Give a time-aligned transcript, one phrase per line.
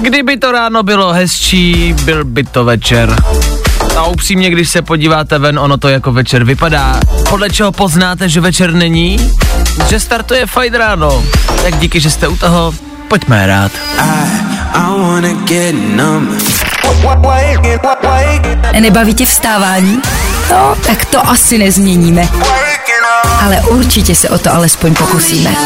[0.00, 3.16] Kdyby to ráno bylo hezčí, byl by to večer.
[3.96, 7.00] A upřímně, když se podíváte ven, ono to jako večer vypadá.
[7.30, 9.32] Podle čeho poznáte, že večer není?
[9.88, 11.24] Že startuje fajn ráno.
[11.62, 12.74] Tak díky, že jste u toho.
[13.08, 13.72] Pojďme hrát.
[18.80, 20.00] Nebaví tě vstávání?
[20.50, 22.28] No, tak to asi nezměníme.
[23.40, 25.56] Ale určitě se o to alespoň pokusíme.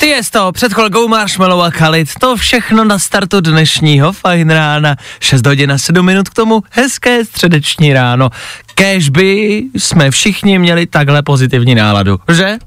[0.00, 2.08] Ty je to, před chvilkou Marshmallow a Khalid.
[2.20, 4.96] To všechno na startu dnešního fajn rána.
[5.20, 8.30] 6 hodin a 7 minut k tomu hezké středeční ráno.
[8.74, 12.58] Kéž by jsme všichni měli takhle pozitivní náladu, že?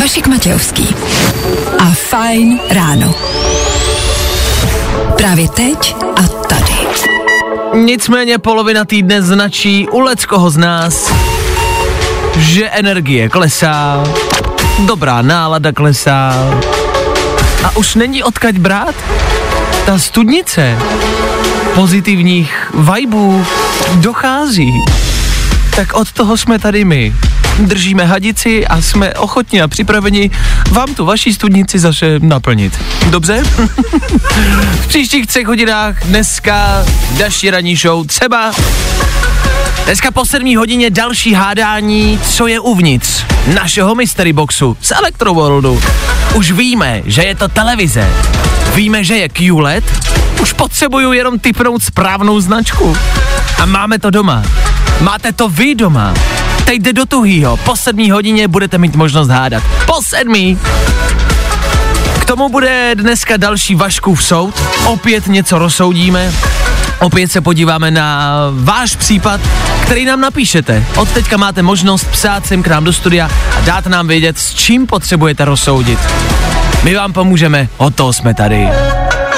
[0.00, 0.88] Vašek Matějovský.
[1.78, 3.14] A Fajn ráno.
[5.16, 6.72] Právě teď a tady.
[7.74, 11.12] Nicméně polovina týdne značí u leckoho z nás,
[12.36, 14.04] že energie klesá,
[14.86, 16.34] dobrá nálada klesá
[17.64, 18.94] a už není odkaď brát.
[19.86, 20.78] Ta studnice
[21.74, 23.46] pozitivních vibů
[23.94, 24.70] dochází.
[25.76, 27.14] Tak od toho jsme tady my.
[27.58, 30.30] Držíme hadici a jsme ochotni a připraveni
[30.70, 32.78] vám tu vaší studnici zase naplnit.
[33.10, 33.42] Dobře?
[34.80, 36.84] v příštích třech hodinách dneska
[37.18, 38.52] další ranní show třeba
[39.84, 45.82] Dneska po sedmí hodině další hádání, co je uvnitř našeho mystery boxu z Electroworldu.
[46.34, 48.08] Už víme, že je to televize.
[48.74, 49.84] Víme, že je QLED.
[50.42, 52.96] Už potřebuju jenom typnout správnou značku.
[53.58, 54.42] A máme to doma.
[55.00, 56.14] Máte to vy doma.
[56.64, 57.56] Teď jde do tuhýho.
[57.56, 59.62] Po sedmí hodině budete mít možnost hádat.
[59.86, 60.58] Po sedmí.
[62.20, 64.62] K tomu bude dneska další Vaškův soud.
[64.86, 66.32] Opět něco rozsoudíme.
[67.00, 69.40] Opět se podíváme na váš případ,
[69.82, 70.84] který nám napíšete.
[70.96, 74.54] Od teďka máte možnost psát sem k nám do studia a dát nám vědět, s
[74.54, 75.98] čím potřebujete rozsoudit.
[76.82, 78.68] My vám pomůžeme, od toho jsme tady.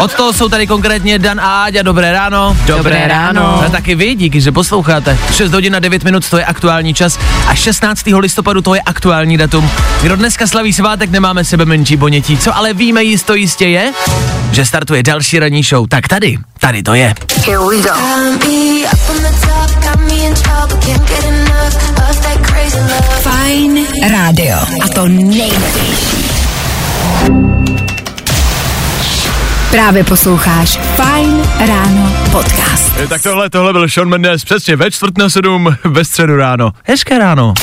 [0.02, 2.56] Od toho jsou tady konkrétně Dan a Áďa, dobré ráno.
[2.66, 3.62] Dobré ráno.
[3.66, 5.18] A taky vy, díky, že posloucháte.
[5.32, 8.02] 6 hodin a 9 minut, to je aktuální čas a 16.
[8.18, 9.70] listopadu to je aktuální datum.
[10.02, 12.38] Kdo dneska slaví svátek, nemáme sebe menší ponětí.
[12.38, 13.92] Co ale víme jisto jistě je,
[14.52, 15.88] že startuje další ranní show.
[15.88, 17.14] Tak tady, tady to je.
[22.22, 23.22] That crazy love.
[23.22, 24.56] Fajn rádio.
[24.56, 26.22] A to nejnovější.
[29.72, 32.92] Právě posloucháš Fajn ráno podcast.
[32.96, 36.70] Eh, Tak tohle, tohle byl Sean Mendes přesně ve čtvrt na sedm ve středu ráno.
[36.84, 37.54] Hezké ráno.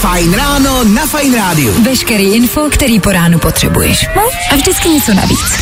[0.00, 1.82] Fajn ráno na Fajn rádiu.
[1.84, 4.06] Veškerý info, který po ránu potřebuješ.
[4.16, 5.58] No a vždycky něco navíc.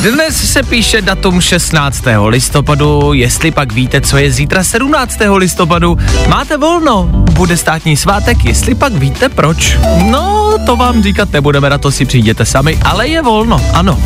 [0.00, 2.04] Dnes se píše datum 16.
[2.26, 5.18] listopadu, jestli pak víte, co je zítra 17.
[5.36, 5.98] listopadu.
[6.28, 9.78] Máte volno, bude státní svátek, jestli pak víte proč.
[10.10, 13.98] No, to vám říkat nebudeme, na to si přijděte sami, ale je volno, ano.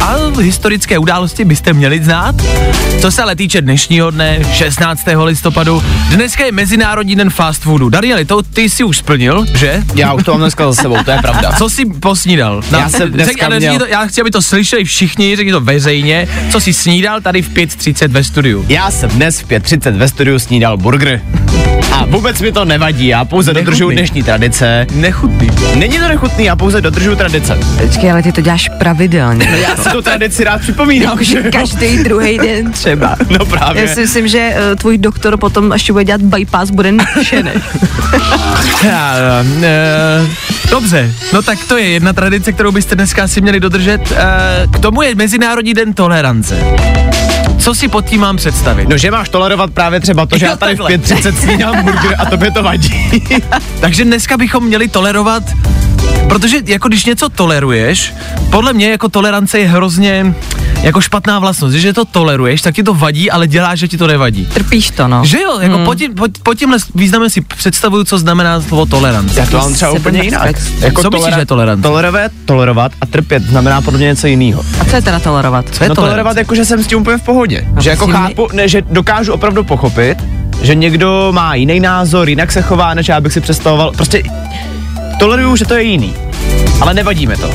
[0.00, 2.34] A historické události byste měli znát.
[3.00, 5.00] Co se ale týče dnešního dne, 16.
[5.24, 7.88] listopadu, dneska je Mezinárodní den fast foodu.
[7.88, 9.82] Danieli, to ty si už splnil, že?
[9.94, 11.52] Já už to mám dneska za sebou, to je pravda.
[11.52, 12.62] Co jsi posnídal?
[12.70, 16.28] Já jsem dneska Řek, měl- to, já chci, aby to slyšeli všichni, řekni to veřejně.
[16.50, 18.64] Co jsi snídal tady v 5.30 ve studiu?
[18.68, 21.20] Já jsem dnes v 5.30 ve studiu snídal burger.
[21.98, 23.64] A vůbec mi to nevadí, já pouze Nechutný.
[23.64, 24.86] dodržuju dnešní tradice.
[24.94, 25.50] Nechutný.
[25.74, 27.58] Není to nechutný, já pouze dodržuju tradice.
[27.86, 29.48] Počkej, ale ty to děláš pravidelně.
[29.62, 31.42] Já si tu tradici rád připomínám, že?
[31.42, 33.16] Každý druhý den třeba.
[33.38, 33.82] No právě.
[33.82, 37.50] Já si myslím, že uh, tvůj doktor potom, až bude dělat bypass, bude nadšený.
[38.84, 39.14] Já,
[39.62, 40.26] eh,
[40.70, 44.00] Dobře, no tak to je jedna tradice, kterou byste dneska asi měli dodržet.
[44.16, 46.56] Eh, K tomu je Mezinárodní den tolerance.
[47.58, 48.88] Co si pod tím mám představit?
[48.88, 50.96] No, že máš tolerovat právě třeba to, že Jo, já tady v takhle.
[50.98, 53.22] 5.30 snídám burger a tobě to vadí.
[53.80, 55.42] Takže dneska bychom měli tolerovat,
[56.28, 58.14] protože jako když něco toleruješ,
[58.50, 60.34] podle mě jako tolerance je hrozně
[60.82, 64.06] jako špatná vlastnost, že to toleruješ, tak ti to vadí, ale děláš, že ti to
[64.06, 64.46] nevadí.
[64.46, 65.24] Trpíš to, no.
[65.24, 65.84] Že jo, jako hmm.
[65.84, 69.40] pod, tím, pod, pod tímhle významem si představuju, co znamená slovo tolerance.
[69.40, 70.56] Já to mám třeba úplně jinak.
[70.78, 71.82] Jako Co myslíš, že je tolerance?
[71.82, 74.64] Tolerovat, tolerovat a trpět znamená podle mě něco jiného.
[74.80, 75.64] A co je teda tolerovat?
[75.72, 76.14] Co je no tolerance?
[76.14, 77.66] tolerovat jako, že jsem s tím úplně v pohodě.
[77.74, 80.18] No, že jako chápu, ne, že dokážu opravdu pochopit,
[80.62, 83.92] že někdo má jiný názor, jinak se chová, než já bych si představoval.
[83.96, 84.22] Prostě
[85.18, 86.14] toleruju, že to je jiný.
[86.80, 87.50] ale nevadíme to.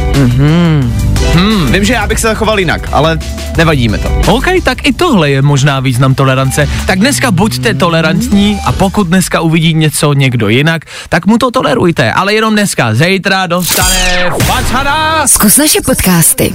[1.33, 3.19] Hmm, vím, že já bych se zachoval jinak, ale
[3.57, 4.09] nevadíme to.
[4.27, 6.69] OK, tak i tohle je možná význam tolerance.
[6.85, 12.11] Tak dneska buďte tolerantní a pokud dneska uvidí něco někdo jinak, tak mu to tolerujte.
[12.11, 15.27] Ale jenom dneska, zítra dostane facada.
[15.27, 16.53] Zkus naše podcasty.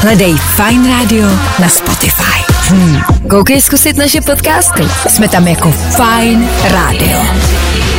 [0.00, 1.28] Hledej Fine Radio
[1.58, 2.42] na Spotify.
[2.68, 3.00] Hmm.
[3.30, 4.82] Koukej zkusit naše podcasty.
[5.08, 7.18] Jsme tam jako Fine Radio.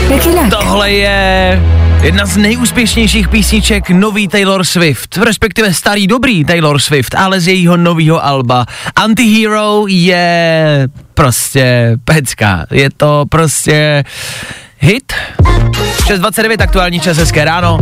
[0.09, 0.49] Jak jinak?
[0.49, 1.59] Tohle je
[2.03, 7.77] jedna z nejúspěšnějších písniček nový Taylor Swift, respektive starý dobrý Taylor Swift, ale z jejího
[7.77, 8.65] nového alba.
[8.95, 12.65] Antihero je prostě pecka.
[12.71, 14.03] Je to prostě
[14.83, 15.13] hit.
[16.07, 17.79] 6.29 aktuální čas, hezké ráno.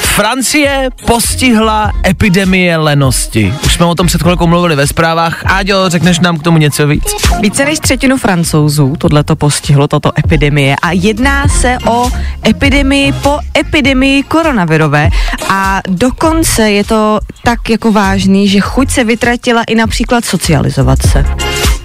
[0.00, 3.54] Francie postihla epidemie lenosti.
[3.64, 5.42] Už jsme o tom před chvilkou mluvili ve zprávách.
[5.44, 7.04] Áďo, řekneš nám k tomu něco víc?
[7.40, 10.76] Více než třetinu francouzů tohle to postihlo, tato epidemie.
[10.82, 12.10] A jedná se o
[12.48, 15.10] epidemii po epidemii koronavirové.
[15.48, 21.24] A dokonce je to tak jako vážný, že chuť se vytratila i například socializovat se.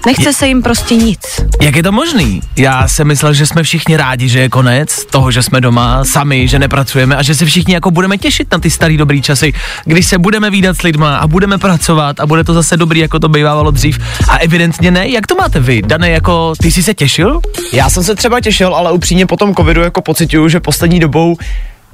[0.06, 1.20] Nechce se jim prostě nic.
[1.60, 2.40] Jak je to možný?
[2.56, 6.48] Já jsem myslel, že jsme všichni rádi, že je konec toho, že jsme doma sami,
[6.48, 9.52] že nepracujeme a že se všichni jako budeme těšit na ty starý dobrý časy,
[9.84, 13.18] když se budeme výdat s lidma a budeme pracovat a bude to zase dobrý, jako
[13.18, 13.98] to bývalo dřív.
[14.28, 15.08] A evidentně ne.
[15.08, 15.82] Jak to máte vy?
[15.82, 17.40] Dane, jako ty jsi se těšil?
[17.72, 21.36] Já jsem se třeba těšil, ale upřímně po tom covidu jako pocituju, že poslední dobou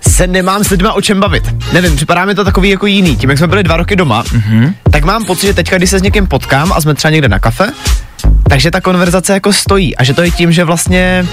[0.00, 1.72] se nemám s lidma o čem bavit.
[1.72, 3.16] Nevím, připadá mi to takový jako jiný.
[3.16, 4.74] Tím, jak jsme byli dva roky doma, mm-hmm.
[4.90, 7.38] tak mám pocit, že teďka, když se s někým potkám a jsme třeba někde na
[7.38, 7.72] kafe,
[8.48, 9.96] takže ta konverzace jako stojí.
[9.96, 11.26] A že to je tím, že vlastně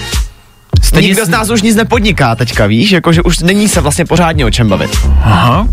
[0.84, 2.92] Stejně nikdo z nás už nic nepodniká teďka, víš?
[2.92, 4.98] Jako, že už není se vlastně pořádně o čem bavit.
[5.24, 5.68] Aha.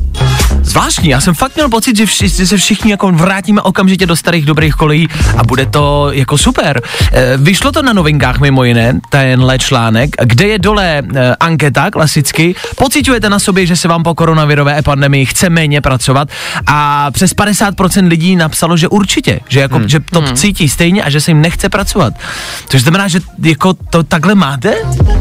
[0.65, 4.17] Zvláštní, já jsem fakt měl pocit, že, vši, že se všichni jako vrátíme okamžitě do
[4.17, 6.83] starých dobrých kolejí a bude to jako super.
[7.13, 12.55] E, vyšlo to na novinkách mimo jiné, tenhle článek, kde je dole e, anketa klasicky.
[12.77, 16.29] Pocitujete na sobě, že se vám po koronavirové pandemii chce méně pracovat
[16.67, 19.89] a přes 50% lidí napsalo, že určitě, že, jako, hmm.
[19.89, 20.37] že to hmm.
[20.37, 22.15] cítí stejně a že se jim nechce pracovat.
[22.69, 24.75] Což znamená, že jako to takhle máte?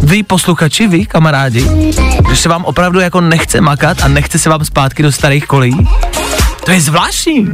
[0.04, 1.92] Vy posluchači, vy kamarádi?
[2.30, 5.88] Že se vám opravdu jako nechce makat a nechce se vám zpátky do starých kolejí?
[6.66, 7.50] To je zvláštní.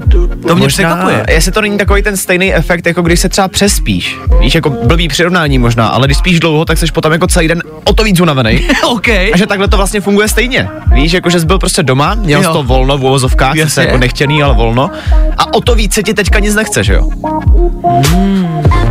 [0.48, 1.26] To mě překvapuje.
[1.30, 4.18] Jestli to není takový ten stejný efekt, jako když se třeba přespíš.
[4.40, 7.62] Víš, jako blbý přirovnání možná, ale když spíš dlouho, tak jsi potom jako celý den
[7.84, 8.68] o to víc unavený.
[8.88, 9.08] OK.
[9.08, 10.68] A že takhle to vlastně funguje stejně.
[10.94, 13.70] Víš, jako že jsi byl prostě doma, měl jsi to volno v uvozovkách, Jasně.
[13.70, 14.92] se jako nechtěný, ale volno.
[15.38, 17.10] A o to víc se ti teďka nic nechce, že jo?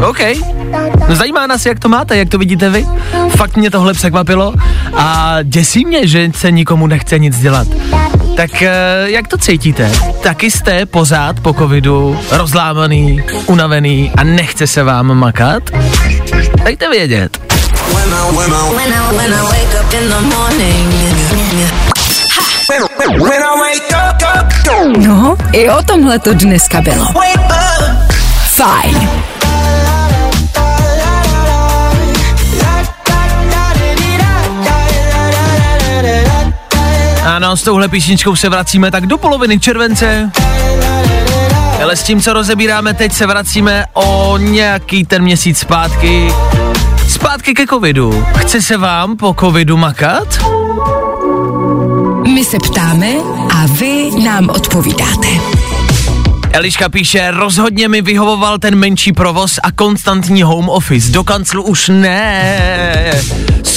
[0.09, 0.21] OK.
[1.09, 2.87] No zajímá nás, jak to máte, jak to vidíte vy.
[3.29, 4.55] Fakt mě tohle překvapilo
[4.95, 7.67] a děsí mě, že se nikomu nechce nic dělat.
[8.37, 8.71] Tak eh,
[9.05, 9.93] jak to cítíte?
[10.23, 15.63] Taky jste pořád po covidu rozlámaný, unavený a nechce se vám makat?
[16.65, 17.39] Dejte vědět.
[24.99, 27.07] No, i o tomhle to dneska bylo.
[28.47, 29.09] Fajn.
[37.29, 40.31] Ano, s touhle písničkou se vracíme tak do poloviny července.
[41.83, 46.33] Ale s tím, co rozebíráme teď, se vracíme o nějaký ten měsíc zpátky.
[47.09, 48.27] Zpátky ke covidu.
[48.37, 50.39] Chce se vám po covidu makat?
[52.35, 53.13] My se ptáme
[53.55, 55.29] a vy nám odpovídáte.
[56.53, 61.13] Eliška píše, rozhodně mi vyhovoval ten menší provoz a konstantní home office.
[61.13, 63.11] Do kanclu už ne.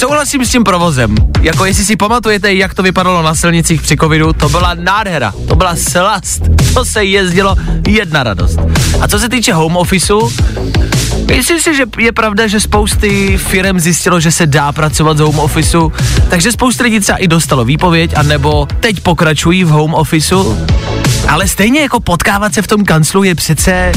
[0.02, 1.14] Souhlasím s tím provozem.
[1.40, 5.56] Jako jestli si pamatujete, jak to vypadalo na silnicích při covidu, to byla nádhera, to
[5.56, 6.42] byla slast.
[6.74, 7.56] To se jezdilo
[7.88, 8.58] jedna radost.
[9.00, 10.32] A co se týče home officeu,
[11.36, 15.38] Myslím si, že je pravda, že spousty firm zjistilo, že se dá pracovat z home
[15.38, 15.92] officeu,
[16.30, 20.66] takže spousta lidí třeba i dostalo výpověď, anebo teď pokračují v home officeu,
[21.28, 23.92] ale stejně jako potkávat se v tom kanclu je přece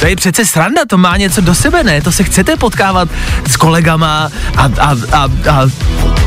[0.00, 2.00] to je přece sranda, to má něco do sebe, ne?
[2.02, 3.08] To se chcete potkávat
[3.48, 5.66] s kolegama a, a, a, a,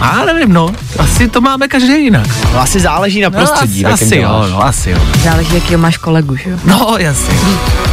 [0.01, 2.27] a nevím, no, asi to máme každý jinak.
[2.53, 3.83] No asi záleží na prostředí.
[3.83, 4.97] no, asi, asi jo, no, asi jo.
[5.23, 6.57] Záleží, jakýho máš kolegu, že jo?
[6.65, 7.33] No, jasně.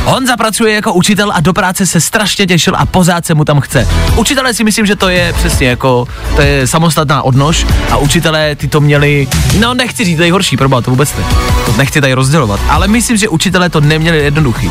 [0.05, 3.61] Honza pracuje jako učitel a do práce se strašně těšil a pořád se mu tam
[3.61, 3.89] chce.
[4.17, 6.07] Učitelé si myslím, že to je přesně jako,
[6.37, 10.57] to je samostatná odnož a učitelé ty to měli, no nechci říct, to je horší,
[10.57, 11.25] problém, to vůbec ne.
[11.67, 14.71] To nechci tady rozdělovat, ale myslím, že učitelé to neměli jednoduchý.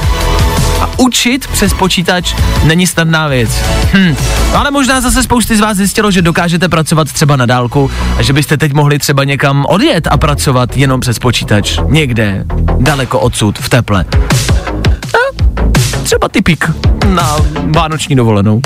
[1.00, 3.50] A učit přes počítač není snadná věc.
[3.94, 4.16] Hm.
[4.52, 8.22] No ale možná zase spousty z vás zjistilo, že dokážete pracovat třeba na dálku a
[8.22, 11.80] že byste teď mohli třeba někam odjet a pracovat jenom přes počítač.
[11.88, 12.46] Někde,
[12.80, 14.06] daleko odsud, v teple.
[16.04, 16.72] třeba typik
[17.06, 18.62] na vánoční dovolenou.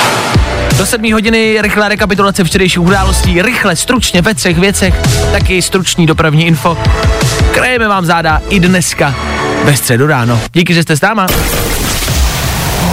[0.78, 4.96] Do sedmí hodiny rychlá rekapitulace včerejších událostí, rychle, stručně ve třech věcech,
[5.32, 6.78] taky stručný dopravní info.
[7.52, 9.16] Krajeme vám záda i dneska
[9.64, 10.40] ve středu ráno.
[10.54, 11.28] Díky, že jste s náma.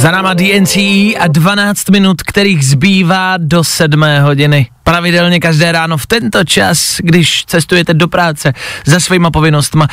[0.00, 0.76] Za náma DNC
[1.18, 4.66] a 12 minut, kterých zbývá do 7 hodiny.
[4.82, 8.52] Pravidelně každé ráno v tento čas, když cestujete do práce
[8.84, 9.88] za svýma povinnostma,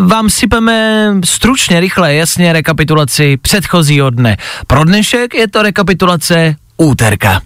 [0.00, 4.36] vám sypeme stručně, rychle, jasně rekapitulaci předchozího dne.
[4.66, 7.40] Pro dnešek je to rekapitulace úterka.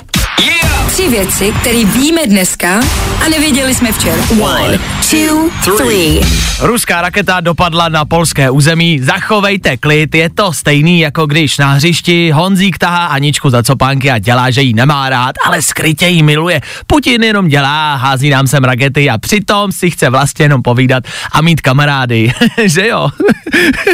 [0.88, 2.80] Tři věci, které víme dneska
[3.26, 4.22] a nevěděli jsme včera.
[4.40, 4.78] One,
[5.10, 6.20] two, three.
[6.60, 12.30] Ruská raketa dopadla na polské území, zachovejte klid, je to stejný jako když na hřišti
[12.30, 16.60] Honzík tahá Aničku za copánky a dělá, že jí nemá rád, ale skrytě jí miluje.
[16.86, 21.40] Putin jenom dělá, hází nám sem rakety a přitom si chce vlastně jenom povídat a
[21.42, 22.32] mít kamarády.
[22.64, 23.08] že jo?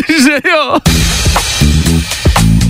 [0.25, 0.77] že jo?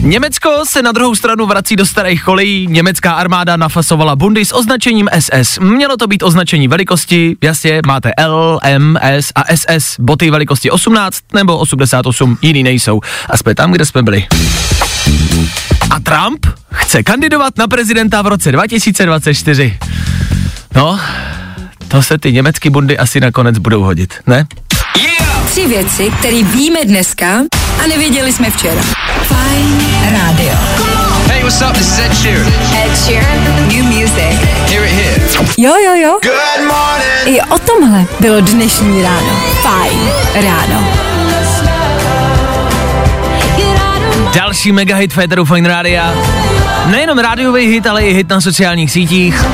[0.04, 2.66] Německo se na druhou stranu vrací do starých kolejí.
[2.66, 5.58] Německá armáda nafasovala bundy s označením SS.
[5.58, 10.00] Mělo to být označení velikosti, jasně, máte L, M, S a SS.
[10.00, 13.00] Boty velikosti 18 nebo 88, jiný nejsou.
[13.30, 14.26] A jsme tam, kde jsme byli.
[15.90, 19.78] A Trump chce kandidovat na prezidenta v roce 2024.
[20.74, 21.00] No,
[21.88, 24.46] to se ty německé bundy asi nakonec budou hodit, ne?
[25.52, 27.26] Tři věci, které víme dneska
[27.84, 28.82] a nevěděli jsme včera.
[29.22, 30.52] Fine Radio.
[31.28, 31.72] Hey, what's up?
[31.72, 32.52] This is Ed Sheeran.
[32.84, 34.48] Ed Sheeran, new music.
[34.70, 35.22] Hear it here.
[35.58, 36.18] Jo, jo, jo.
[36.22, 37.26] Good morning.
[37.26, 39.40] I o tomhle bylo dnešní ráno.
[39.62, 40.12] Fine
[40.48, 40.88] Ráno.
[44.34, 46.14] Další mega hit Féteru Fine Rádia.
[46.86, 49.44] Nejenom rádiový hit, ale i hit na sociálních sítích.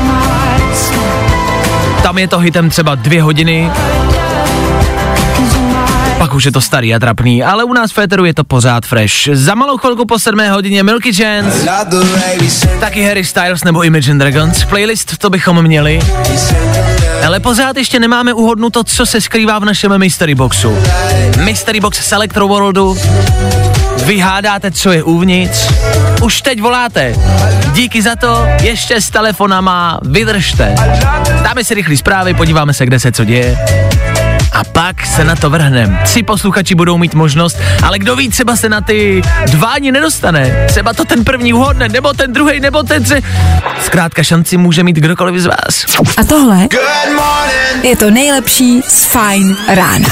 [2.02, 3.70] Tam je to hitem třeba dvě hodiny.
[6.28, 8.86] Pak už je to starý a trapný, ale u nás v Féteru je to pořád
[8.86, 9.28] fresh.
[9.32, 11.68] Za malou chvilku po 7 hodině Milky Chance,
[12.80, 14.64] taky Harry Styles nebo Imagine Dragons.
[14.64, 16.00] Playlist to bychom měli.
[17.26, 20.78] Ale pořád ještě nemáme uhodnuto, co se skrývá v našem Mystery Boxu.
[21.44, 22.98] Mystery Box z Electro Worldu.
[24.04, 25.68] Vy hádáte, co je uvnitř.
[26.22, 27.14] Už teď voláte.
[27.72, 30.74] Díky za to, ještě s telefonama vydržte.
[31.42, 33.58] Dáme si rychlý zprávy, podíváme se, kde se co děje.
[34.58, 35.98] A pak se na to vrhnem.
[36.04, 40.66] Tři posluchači budou mít možnost, ale kdo ví, třeba se na ty dva ani nedostane.
[40.68, 43.22] Třeba to ten první uhodne, nebo ten druhý, nebo ten tři.
[43.82, 45.84] Zkrátka šanci může mít kdokoliv z vás.
[46.16, 46.68] A tohle
[47.82, 50.08] je to nejlepší z Fine Rána.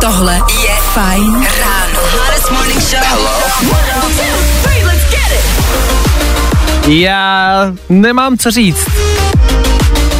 [0.00, 2.00] Tohle je Fine Ráno.
[2.12, 3.28] Hottest morning show.
[6.86, 8.86] Já nemám co říct.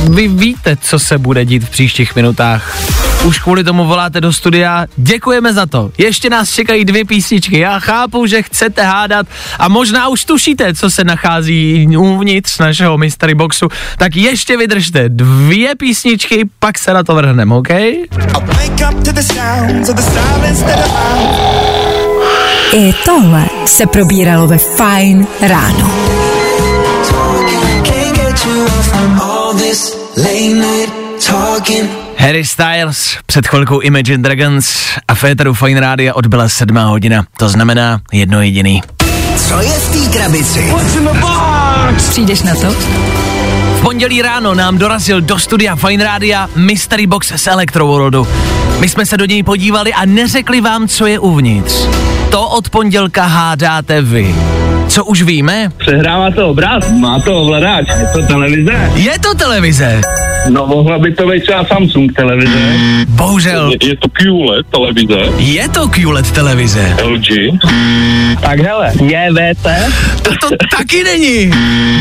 [0.04, 2.76] Vy víte, co se bude dít v příštích minutách.
[3.24, 4.86] Už kvůli tomu voláte do studia.
[4.96, 5.90] Děkujeme za to.
[5.98, 7.58] Ještě nás čekají dvě písničky.
[7.58, 9.26] Já chápu, že chcete hádat
[9.58, 13.68] a možná už tušíte, co se nachází uvnitř našeho mystery boxu.
[13.98, 15.08] Tak ještě vydržte.
[15.08, 17.70] Dvě písničky, pak se na to vrhneme, OK?
[22.72, 25.92] I tohle se probíralo ve Fine Ráno.
[32.16, 34.76] Harry Styles, před chvilkou Imagine Dragons
[35.08, 37.24] a Féteru Fine Rádia odbyla sedmá hodina.
[37.36, 38.82] To znamená jedno jediný.
[39.48, 40.72] Co je v té krabici?
[42.10, 42.70] Přijdeš na to?
[43.78, 48.28] V pondělí ráno nám dorazil do studia Fine Rádia Mystery Box z Electro Worldu.
[48.78, 51.74] My jsme se do něj podívali a neřekli vám, co je uvnitř.
[52.30, 54.34] To od pondělka hádáte vy.
[54.88, 55.68] Co už víme?
[55.76, 58.90] Přehrává to obraz, má to ovladač, je to televize.
[58.94, 60.00] Je to televize.
[60.48, 62.76] No mohla by to být třeba Samsung televize.
[63.08, 66.96] Bohužel, Je to QLED televize, je to QLED televize.
[67.04, 67.28] LG.
[68.40, 69.66] Tak hele, JVC.
[70.22, 71.50] To, to taky není.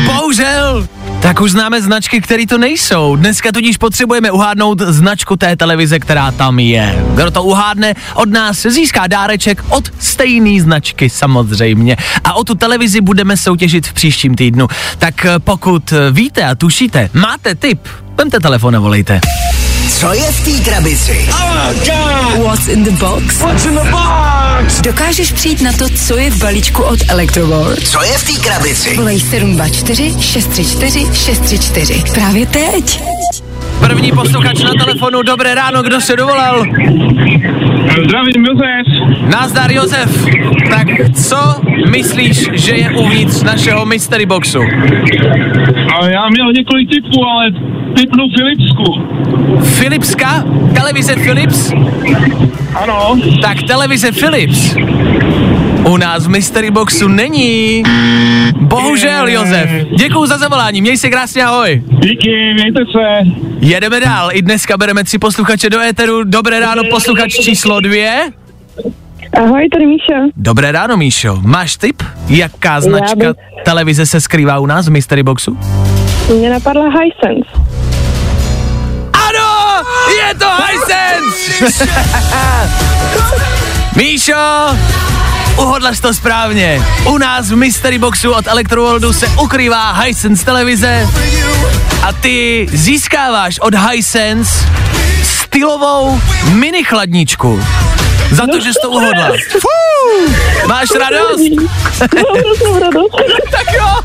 [0.06, 0.88] Bohužel.
[1.22, 3.16] Tak už známe značky, které to nejsou.
[3.16, 7.04] Dneska tudíž potřebujeme uhádnout značku té televize, která tam je.
[7.14, 11.96] Kdo to uhádne, od nás získá dáreček od stejné značky samozřejmě.
[12.24, 14.68] A o tu televizi budeme soutěžit v příštím týdnu.
[14.98, 17.80] Tak eh, pokud eh, víte a tušíte, máte tip,
[18.18, 19.20] vemte telefon a volejte.
[19.88, 21.28] Co je v té krabici?
[22.44, 23.38] What's in the box?
[23.38, 24.80] What's in the box?
[24.80, 27.88] Dokážeš přijít na to, co je v balíčku od Electroworld?
[27.88, 28.96] Co je v té krabici?
[28.96, 32.02] Volej 724 634 634.
[32.14, 33.02] Právě teď.
[33.80, 36.64] První posluchač na telefonu, dobré ráno, kdo se dovolal?
[38.04, 38.86] Zdravím, Josef.
[39.32, 40.26] Nazdar Josef.
[40.70, 40.86] Tak
[41.26, 41.36] co
[41.90, 44.60] myslíš, že je uvnitř našeho mystery boxu?
[45.94, 47.50] A já měl několik typů, ale
[47.96, 48.84] typnu Filipsku.
[49.78, 50.44] Philipska?
[50.74, 51.72] Televize Philips?
[52.74, 53.16] Ano.
[53.42, 54.74] Tak televize Philips
[55.88, 57.82] u nás v Mystery Boxu není.
[58.60, 59.70] Bohužel, Josef.
[59.96, 61.82] Děkuji za zavolání, měj se krásně, ahoj.
[61.88, 63.30] Díky, mějte se.
[63.68, 66.24] Jedeme dál, i dneska bereme tři posluchače do éteru.
[66.24, 68.32] Dobré ráno, posluchač číslo dvě.
[69.44, 70.14] Ahoj, tady Míša.
[70.36, 71.38] Dobré ráno, Míšo.
[71.42, 75.58] Máš tip, jaká značka bych- televize se skrývá u nás v Mystery Boxu?
[76.38, 77.50] Mě napadla Hisense.
[79.12, 79.84] Ano,
[80.28, 81.88] je to Hisense!
[83.96, 84.34] Míšo,
[85.58, 86.82] uhodla to správně.
[87.04, 91.08] U nás v Mystery Boxu od Electroworldu se ukrývá Hisense televize
[92.02, 94.66] a ty získáváš od Hisense
[95.22, 96.20] stylovou
[96.52, 97.64] mini chladničku.
[98.30, 99.28] Za to, že jsi to uhodla.
[99.60, 100.32] Fú,
[100.68, 101.40] máš radost?
[102.16, 103.16] No, hroznou radost.
[103.50, 104.02] tak jo.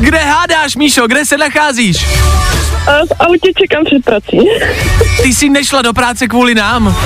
[0.00, 2.06] Kde hádáš, Míšo, kde se nacházíš?
[2.86, 4.38] A v autě čekám před prací.
[5.22, 6.96] Ty jsi nešla do práce kvůli nám.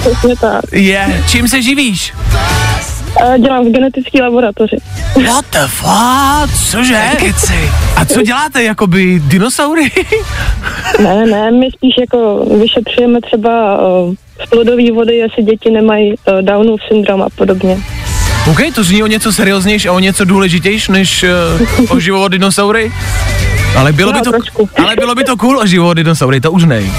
[0.00, 0.64] Přesně tak.
[0.72, 2.12] Je, čím se živíš?
[3.38, 4.76] Dělám v genetické laboratoři.
[5.26, 6.70] What the fuck?
[6.70, 7.02] Cože?
[7.18, 7.70] Keci.
[7.96, 9.90] A co děláte, jakoby dinosaury?
[11.02, 14.14] Ne, ne, my spíš jako vyšetřujeme třeba uh,
[14.46, 17.78] z plodové vody, jestli děti nemají uh, Downův syndrom a podobně.
[18.50, 21.24] OK, to zní o něco serióznější a o něco důležitější, než
[21.78, 22.92] uh, o život dinosaury.
[23.76, 24.68] Ale bylo, by No, to, trošku.
[24.84, 26.92] ale bylo by to cool o život dinosaury, to už nej.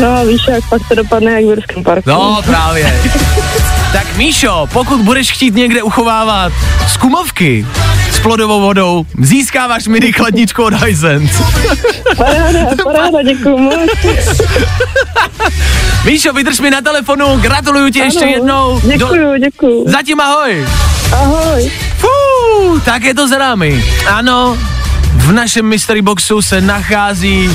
[0.00, 2.10] No víš, jak pak to dopadne jak v Jurském parku.
[2.10, 3.00] No, právě.
[3.92, 6.52] tak Míšo, pokud budeš chtít někde uchovávat
[6.88, 7.66] skumovky
[8.12, 11.44] s plodovou vodou, získáváš mini chladničku od Hisense.
[12.16, 13.90] Paráda, paráda, děkuju moc.
[16.04, 18.80] Míšo, vydrž mi na telefonu, gratuluju ti ještě Ano, jednou.
[18.84, 19.84] Děkuju, děkuju.
[19.86, 20.66] Zatím ahoj.
[21.12, 21.70] Ahoj.
[22.00, 23.84] Fú, tak je to za námi.
[24.06, 24.58] Ano,
[25.14, 27.50] v našem mystery boxu se nachází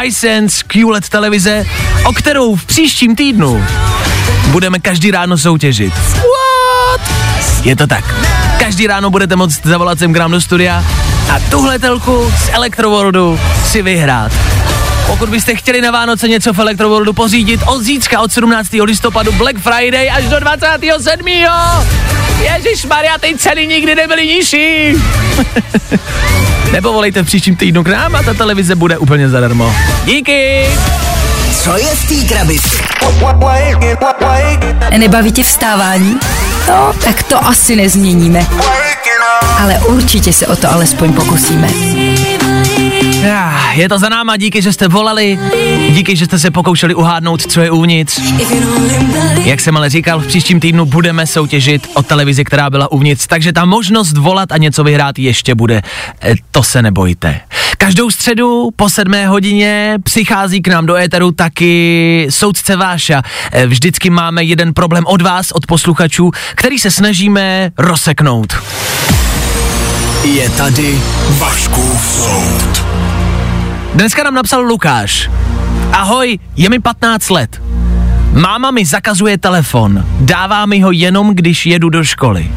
[0.00, 1.64] Hisense QLED televize,
[2.04, 3.64] o kterou v příštím týdnu
[4.50, 5.94] budeme každý ráno soutěžit.
[5.94, 7.00] What?
[7.64, 8.14] Je to tak.
[8.58, 10.84] Každý ráno budete moct zavolat sem k nám do studia
[11.30, 14.32] a tuhle telku z Electroworldu si vyhrát.
[15.06, 18.68] Pokud byste chtěli na Vánoce něco v Electroworldu pořídit od zítřka od 17.
[18.82, 21.26] listopadu Black Friday až do 27.
[22.42, 24.94] Ježíš Maria, ty ceny nikdy nebyly nižší.
[26.72, 29.74] Nebo volejte v příštím týdnu k nám a ta televize bude úplně zadarmo.
[30.04, 30.66] Díky!
[31.52, 32.78] Co je v té krabici?
[34.98, 36.18] Nebaví tě vstávání?
[36.68, 38.46] No, tak to asi nezměníme.
[39.58, 41.68] Ale určitě se o to alespoň pokusíme.
[43.72, 45.38] Je to za náma, díky, že jste volali,
[45.90, 48.20] díky, že jste se pokoušeli uhádnout, co je uvnitř.
[49.44, 53.52] Jak jsem ale říkal, v příštím týdnu budeme soutěžit o televizi, která byla uvnitř, takže
[53.52, 55.82] ta možnost volat a něco vyhrát ještě bude.
[56.22, 57.40] E, to se nebojte.
[57.78, 63.22] Každou středu po sedmé hodině přichází k nám do éteru taky soudce Váša.
[63.52, 68.56] E, vždycky máme jeden problém od vás, od posluchačů, který se snažíme rozseknout.
[70.24, 71.00] Je tady
[71.38, 72.84] Vaškův soud.
[73.94, 75.30] Dneska nám napsal Lukáš.
[75.92, 77.62] Ahoj, je mi 15 let.
[78.32, 82.50] Máma mi zakazuje telefon, dává mi ho jenom, když jedu do školy.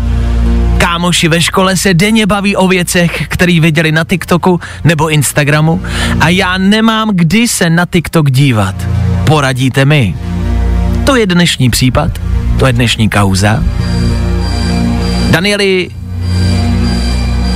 [0.78, 5.82] Kámoši ve škole se denně baví o věcech, které viděli na TikToku nebo Instagramu
[6.20, 8.76] a já nemám kdy se na TikTok dívat.
[9.26, 10.16] Poradíte mi?
[11.06, 12.12] To je dnešní případ,
[12.60, 13.64] to je dnešní kauza.
[15.32, 15.90] Danieli,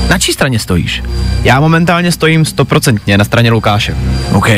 [0.10, 1.04] na čí straně stojíš?
[1.44, 3.96] Já momentálně stojím stoprocentně na straně Lukáše.
[4.34, 4.50] OK.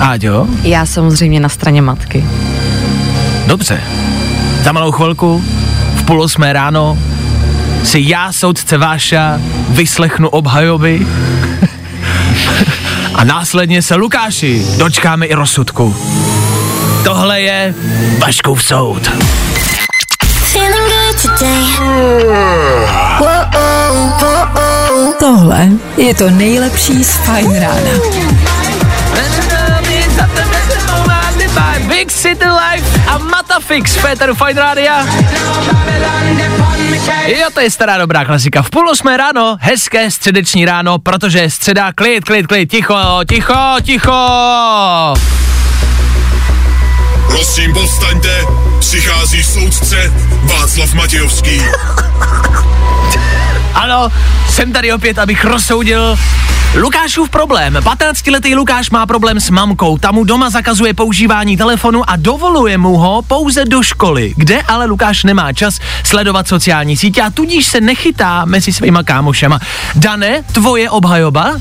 [0.00, 0.46] Áďo?
[0.62, 2.24] Já samozřejmě na straně matky.
[3.46, 3.80] Dobře.
[4.62, 5.44] Za malou chvilku,
[5.96, 6.98] v půl osmé ráno,
[7.84, 11.06] si já, soudce Váša, vyslechnu obhajoby
[13.14, 15.96] a následně se Lukáši dočkáme i rozsudku.
[17.04, 17.74] Tohle je
[18.18, 19.10] Vaškův soud.
[20.22, 21.64] Feeling good today.
[23.18, 23.44] Whoa,
[24.20, 27.90] whoa, Tohle je to nejlepší z Fine Rána.
[31.88, 35.06] Big City Life a Matafix, Peter Fine Rádia.
[37.26, 38.62] Jo, to je stará dobrá klasika.
[38.62, 43.76] V půl osmé ráno, hezké středeční ráno, protože je středa, klid, klid, klid, ticho, ticho,
[43.82, 44.12] ticho.
[47.56, 48.44] Prosím, povstaňte,
[48.78, 51.60] přichází soudce Václav Matějovský.
[53.74, 54.08] Ano,
[54.48, 56.18] jsem tady opět, abych rozsoudil
[56.74, 57.74] Lukášův problém.
[57.74, 59.98] 15-letý Lukáš má problém s mamkou.
[59.98, 64.86] Ta mu doma zakazuje používání telefonu a dovoluje mu ho pouze do školy, kde ale
[64.86, 69.60] Lukáš nemá čas sledovat sociální sítě a tudíž se nechytá mezi svýma kámošema.
[69.94, 71.52] Dane, tvoje obhajoba?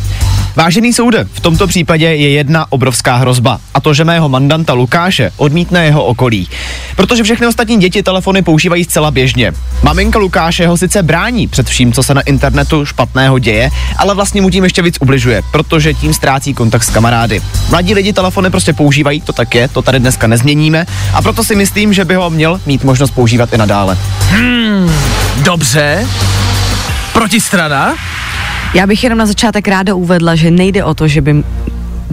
[0.56, 5.32] Vážený soude, v tomto případě je jedna obrovská hrozba a to, že mého mandanta Lukáše
[5.38, 6.48] odmítne jeho okolí.
[6.96, 9.54] Protože všechny ostatní děti telefony používají zcela běžně.
[9.84, 14.42] Maminka Lukáše ho sice brání před vším, co se na internetu špatného děje, ale vlastně
[14.42, 17.42] mu tím ještě víc ubližuje, protože tím ztrácí kontakt s kamarády.
[17.70, 21.56] Mladí lidi telefony prostě používají, to tak je, to tady dneska nezměníme a proto si
[21.56, 23.98] myslím, že by ho měl mít možnost používat i nadále.
[24.30, 24.92] Hmm,
[25.44, 26.08] dobře.
[27.14, 27.96] Protistrana?
[28.76, 31.44] Já bych jenom na začátek ráda uvedla, že nejde o to, že by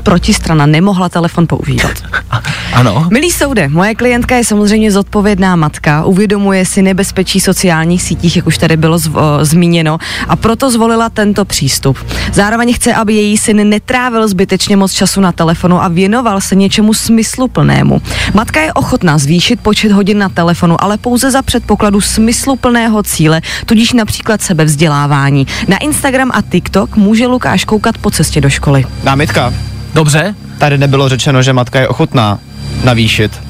[0.02, 1.92] protistrana nemohla telefon používat.
[2.72, 3.06] Ano.
[3.10, 8.58] Milý soude, moje klientka je samozřejmě zodpovědná matka, uvědomuje si nebezpečí sociálních sítích, jak už
[8.58, 11.98] tady bylo zv- o, zmíněno, a proto zvolila tento přístup.
[12.32, 16.94] Zároveň chce, aby její syn netrávil zbytečně moc času na telefonu a věnoval se něčemu
[16.94, 18.02] smysluplnému.
[18.34, 23.92] Matka je ochotná zvýšit počet hodin na telefonu, ale pouze za předpokladu smysluplného cíle, tudíž
[23.92, 25.46] například sebevzdělávání.
[25.68, 28.84] Na Instagram a TikTok může Lukáš koukat po cestě do školy.
[29.04, 29.54] Námitka.
[29.94, 30.34] Dobře.
[30.58, 32.38] Tady nebylo řečeno, že matka je ochotná
[32.84, 33.40] navýšit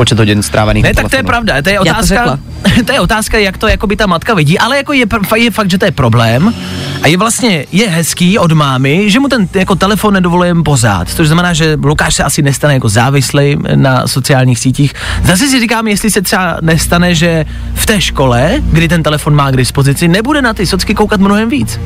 [0.00, 1.28] počet hodin strávených Ne, na tak to je telefonu.
[1.28, 2.38] pravda, to je to otázka, řekla.
[2.86, 5.78] to je otázka, jak to jakoby ta matka vidí, ale jako je, je fakt, že
[5.78, 6.54] to je problém
[7.02, 11.26] a je vlastně, je hezký od mámy, že mu ten jako telefon nedovolujeme pořád, což
[11.26, 14.92] znamená, že Lukáš se asi nestane jako závislý na sociálních sítích.
[15.24, 19.50] Zase si říkám, jestli se třeba nestane, že v té škole, kdy ten telefon má
[19.50, 21.80] k dispozici, nebude na ty socky koukat mnohem víc.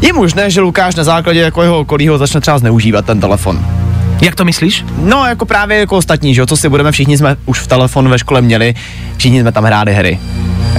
[0.00, 3.75] Je možné, že Lukáš na základě jako jeho okolího začne třeba zneužívat ten telefon.
[4.20, 4.84] Jak to myslíš?
[4.98, 8.10] No, jako právě jako ostatní, že jo, co si budeme, všichni jsme už v telefonu
[8.10, 8.74] ve škole měli,
[9.16, 10.18] všichni jsme tam hráli hry.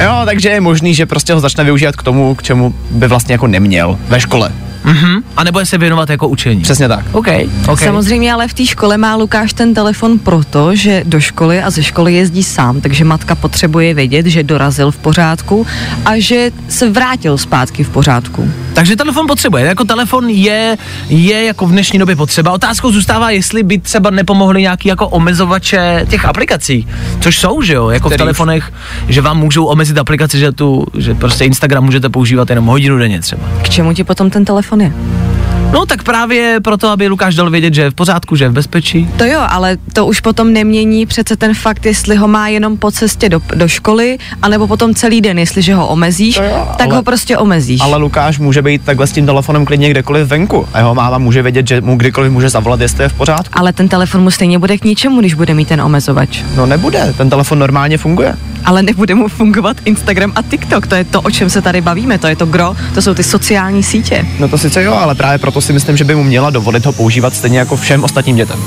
[0.04, 3.34] Jo, takže je možný, že prostě ho začne využívat k tomu, k čemu by vlastně
[3.34, 4.52] jako neměl ve škole.
[4.88, 5.24] Mhm.
[5.38, 6.62] A nebude se věnovat jako učení.
[6.62, 7.06] Přesně tak.
[7.12, 7.28] OK,
[7.68, 7.80] OK.
[7.80, 11.84] Samozřejmě ale v té škole má Lukáš ten telefon proto, že do školy a ze
[11.84, 15.68] školy jezdí sám, takže matka potřebuje vědět, že dorazil v pořádku
[16.06, 18.52] a že se vrátil zpátky v pořádku.
[18.74, 19.66] Takže telefon potřebuje.
[19.66, 20.78] Jako telefon je,
[21.10, 22.52] je jako v dnešní době potřeba.
[22.52, 26.88] Otázkou zůstává, jestli by třeba nepomohly nějaký jako omezovače těch aplikací,
[27.20, 28.74] což jsou, že jo, jako Který v telefonech,
[29.08, 33.22] že vám můžou omezit aplikaci, že tu, že prostě Instagram můžete používat jenom hodinu denně
[33.22, 33.44] třeba.
[33.62, 35.27] K čemu ti potom ten telefon je?
[35.72, 38.54] No tak právě proto, aby Lukáš dal vědět, že je v pořádku, že je v
[38.54, 39.10] bezpečí.
[39.18, 42.92] To jo, ale to už potom nemění přece ten fakt, jestli ho má jenom po
[42.92, 47.04] cestě do, do školy, anebo potom celý den, jestliže ho omezíš, jo, tak ale- ho
[47.04, 47.82] prostě omezíš.
[47.82, 51.42] Ale Lukáš může být takhle s tím telefonem klidně kdekoliv venku a jeho máma může
[51.42, 53.60] vědět, že mu kdykoliv může zavolat, jestli je v pořádku.
[53.60, 56.40] ale ten telefon mu stejně bude k ničemu, když bude mít ten omezovač.
[56.56, 58.36] No nebude, ten telefon normálně funguje.
[58.66, 62.18] Ale nebude mu fungovat Instagram a TikTok, to je to, o čem se tady bavíme,
[62.18, 64.26] to je to gro, to jsou ty sociální sítě.
[64.40, 66.92] No to sice jo, ale právě proto si myslím, že by mu měla dovolit ho
[66.92, 68.60] používat stejně jako všem ostatním dětem.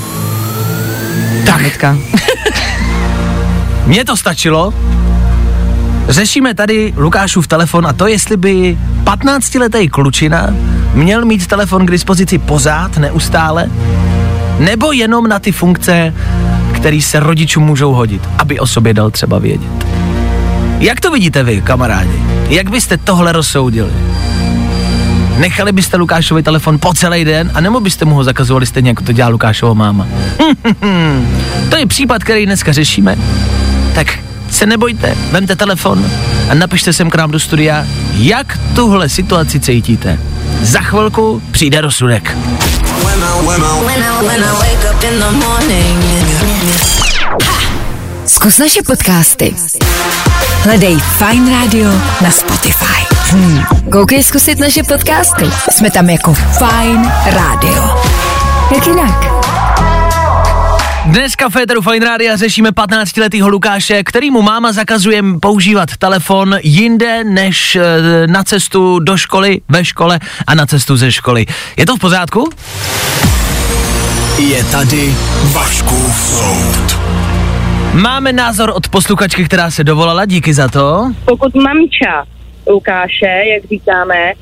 [1.45, 1.97] Námitka.
[3.85, 4.73] Mně to stačilo.
[6.09, 10.47] Řešíme tady Lukášův telefon a to, jestli by 15-letý klučina
[10.93, 13.69] měl mít telefon k dispozici pořád, neustále,
[14.59, 16.13] nebo jenom na ty funkce,
[16.73, 19.85] které se rodičům můžou hodit, aby o sobě dal třeba vědět.
[20.79, 22.23] Jak to vidíte vy, kamarádi?
[22.49, 23.91] Jak byste tohle rozsoudili?
[25.37, 29.03] Nechali byste Lukášovi telefon po celý den, a nebo byste mu ho zakazovali stejně, jako
[29.03, 30.07] to dělá Lukášova máma?
[31.69, 33.15] to je případ, který dneska řešíme.
[33.95, 34.19] Tak
[34.51, 36.05] se nebojte, vemte telefon
[36.49, 40.19] a napište sem k nám do studia, jak tuhle situaci cítíte.
[40.61, 42.37] Za chvilku přijde rozsudek.
[48.25, 49.55] Zkus naše podcasty.
[50.63, 51.89] Hledej Fine Radio
[52.21, 53.10] na Spotify.
[53.31, 53.63] Hmm.
[53.91, 55.45] Koukej zkusit naše podcasty.
[55.71, 57.83] Jsme tam jako Fine Radio.
[58.75, 59.25] Jak jinak?
[61.05, 67.75] Dneska v Féteru Fine Rádia řešíme 15-letýho Lukáše, kterýmu máma zakazuje používat telefon jinde než
[67.75, 67.81] e,
[68.27, 71.45] na cestu do školy, ve škole a na cestu ze školy.
[71.77, 72.49] Je to v pořádku?
[74.37, 76.99] Je tady Vaškův soud.
[77.93, 81.11] Máme názor od posluchačky, která se dovolala, díky za to.
[81.25, 82.25] pokud mamča
[82.71, 84.33] Lukáše, jak říkáme,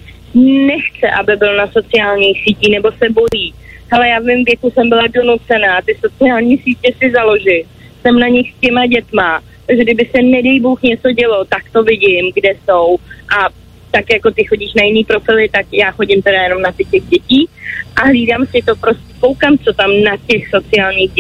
[0.67, 3.53] nechce, aby byl na sociálních sítích nebo se bojí.
[3.91, 7.65] Ale já v věku jsem byla donucená ty sociální sítě si založit.
[8.01, 9.41] Jsem na nich s těma dětma.
[9.65, 12.97] Takže kdyby se nedej Bůh něco dělo, tak to vidím, kde jsou.
[13.39, 13.49] A
[13.91, 17.03] tak jako ty chodíš na jiný profily, tak já chodím teda jenom na ty těch
[17.03, 17.49] dětí
[17.95, 21.11] a hlídám si to prostě, koukám, co tam na těch sociálních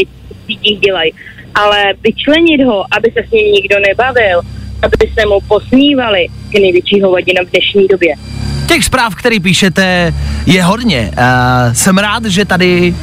[0.45, 1.11] sítích dělají.
[1.55, 4.41] ale vyčlenit ho, aby se s ním nikdo nebavil,
[4.81, 8.15] aby se mu posmívali, je největší hovadina v dnešní době.
[8.67, 10.13] Těch zpráv, které píšete,
[10.45, 11.11] je hodně.
[11.17, 12.93] Uh, jsem rád, že tady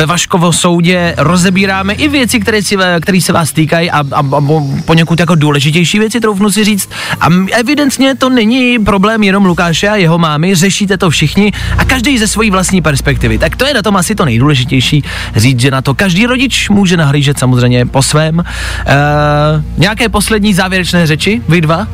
[0.00, 4.42] ve Vaškovo soudě rozebíráme i věci, které, si, které se vás týkají a, a, a
[4.84, 6.90] poněkud jako důležitější věci, troufnu si říct.
[7.20, 12.18] A evidentně to není problém jenom Lukáše a jeho mámy, řešíte to všichni a každý
[12.18, 13.38] ze svojí vlastní perspektivy.
[13.38, 15.04] Tak to je na tom asi to nejdůležitější,
[15.36, 18.38] říct, že na to každý rodič může nahlížet samozřejmě po svém.
[18.38, 18.44] Uh,
[19.76, 21.86] nějaké poslední závěrečné řeči, vy dva?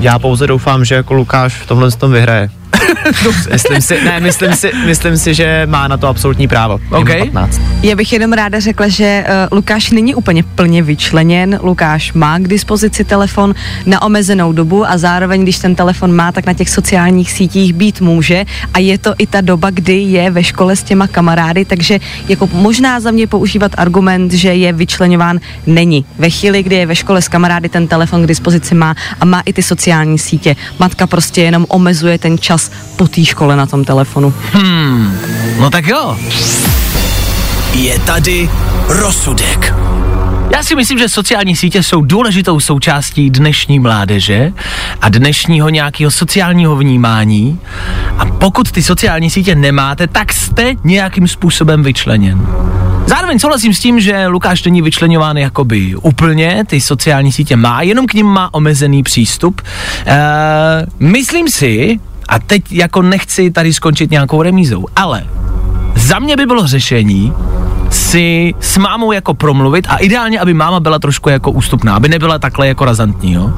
[0.00, 2.59] Já pouze doufám, že jako Lukáš v tomhle tom vyhraje.
[3.52, 6.80] myslím si, ne, myslím si, myslím si, že má na to absolutní právo.
[6.90, 7.18] Okay.
[7.18, 7.60] 15.
[7.82, 11.58] Já bych jenom ráda řekla, že uh, Lukáš není úplně plně vyčleněn.
[11.62, 13.54] Lukáš má k dispozici telefon
[13.86, 18.00] na omezenou dobu a zároveň, když ten telefon má, tak na těch sociálních sítích být
[18.00, 21.98] může a je to i ta doba, kdy je ve škole s těma kamarády, takže
[22.28, 26.04] jako možná za mě používat argument, že je vyčleňován, není.
[26.18, 29.40] Ve chvíli, kdy je ve škole s kamarády, ten telefon k dispozici má a má
[29.40, 30.56] i ty sociální sítě.
[30.78, 34.34] Matka prostě jenom omezuje ten čas po té škole na tom telefonu.
[34.52, 35.18] Hmm,
[35.60, 36.16] no tak jo.
[37.74, 38.50] Je tady
[38.88, 39.74] rozsudek.
[40.52, 44.52] Já si myslím, že sociální sítě jsou důležitou součástí dnešní mládeže
[45.00, 47.58] a dnešního nějakého sociálního vnímání.
[48.18, 52.46] A pokud ty sociální sítě nemáte, tak jste nějakým způsobem vyčleněn.
[53.06, 58.06] Zároveň souhlasím s tím, že Lukáš není vyčlenován jakoby úplně, ty sociální sítě má, jenom
[58.06, 59.62] k ním má omezený přístup.
[60.06, 60.18] E,
[60.98, 65.26] myslím si, a teď jako nechci tady skončit nějakou remízou, ale
[65.96, 67.32] za mě by bylo řešení
[68.10, 72.38] si s mámou jako promluvit a ideálně, aby máma byla trošku jako ústupná, aby nebyla
[72.38, 73.52] takhle jako razantní, jo.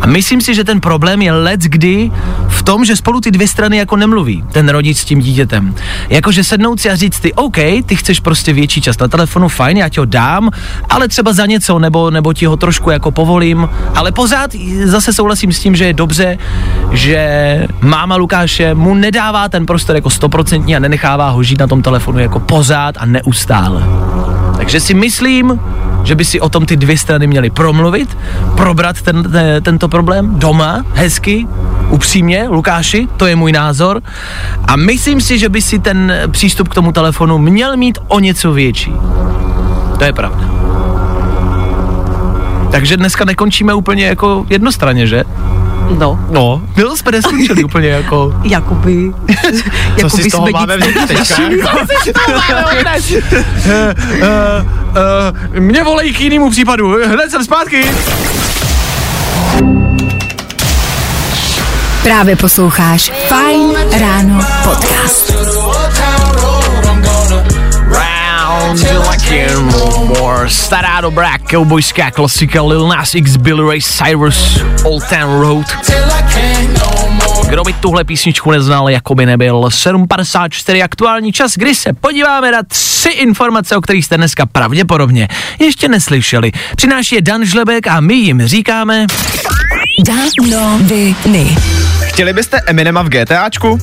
[0.00, 2.10] A myslím si, že ten problém je let kdy
[2.48, 5.74] v tom, že spolu ty dvě strany jako nemluví, ten rodič s tím dítětem.
[6.08, 7.56] Jakože sednout si a říct ty, OK,
[7.86, 10.50] ty chceš prostě větší čas na telefonu, fajn, já ti ho dám,
[10.90, 14.50] ale třeba za něco, nebo, nebo ti ho trošku jako povolím, ale pořád
[14.84, 16.38] zase souhlasím s tím, že je dobře,
[16.92, 21.82] že máma Lukáše mu nedává ten prostor jako stoprocentní a nenechává ho žít na tom
[21.82, 23.87] telefonu jako pořád a neustále.
[24.56, 25.60] Takže si myslím,
[26.04, 28.18] že by si o tom ty dvě strany měly promluvit,
[28.56, 31.46] probrat ten, ten, tento problém doma, hezky,
[31.88, 34.02] upřímně, Lukáši, to je můj názor.
[34.68, 38.52] A myslím si, že by si ten přístup k tomu telefonu měl mít o něco
[38.52, 38.92] větší.
[39.98, 40.44] To je pravda.
[42.70, 45.24] Takže dneska nekončíme úplně jako jednostranně, že?
[45.90, 46.18] No.
[46.30, 48.34] No, byl jsme neskončili úplně jako...
[48.44, 49.12] Jakoby...
[50.00, 51.34] Co si z toho máme vzít teďka?
[53.66, 53.94] Eh,
[55.54, 57.84] eh, Mě volej k jinému případu, hned jsem zpátky.
[62.02, 65.32] Právě posloucháš Fine Ráno podcast.
[68.68, 70.50] More.
[70.50, 75.66] Stará dobrá cowboyská klasika Lil Nas X, Billy Ray Cyrus, Old Town Road.
[77.48, 82.62] Kdo by tuhle písničku neznal, jako by nebyl 7.54 aktuální čas, kdy se podíváme na
[82.62, 85.28] tři informace, o kterých jste dneska pravděpodobně
[85.58, 86.52] ještě neslyšeli.
[86.76, 89.06] Přináší je Dan Žlebek a my jim říkáme...
[90.06, 91.56] Danoviny.
[92.18, 93.78] Chtěli byste Eminema v GTAčku?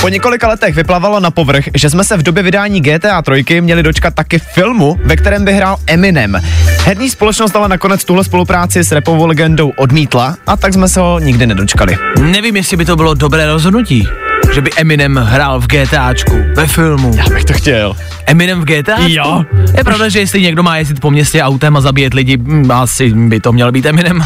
[0.00, 3.82] Po několika letech vyplavalo na povrch, že jsme se v době vydání GTA 3 měli
[3.82, 6.40] dočkat taky filmu, ve kterém by hrál Eminem.
[6.84, 11.18] Herní společnost ale nakonec tuhle spolupráci s repovou legendou odmítla a tak jsme se ho
[11.18, 11.96] nikdy nedočkali.
[12.20, 14.08] Nevím, jestli by to bylo dobré rozhodnutí,
[14.54, 17.10] že by Eminem hrál v GTAčku, ve filmu.
[17.16, 17.96] Já bych to chtěl.
[18.26, 18.98] Eminem v GTA?
[19.06, 19.44] Jo.
[19.76, 23.10] Je pravda, že jestli někdo má jezdit po městě autem a zabíjet lidi, hm, asi
[23.14, 24.24] by to měl být Eminem.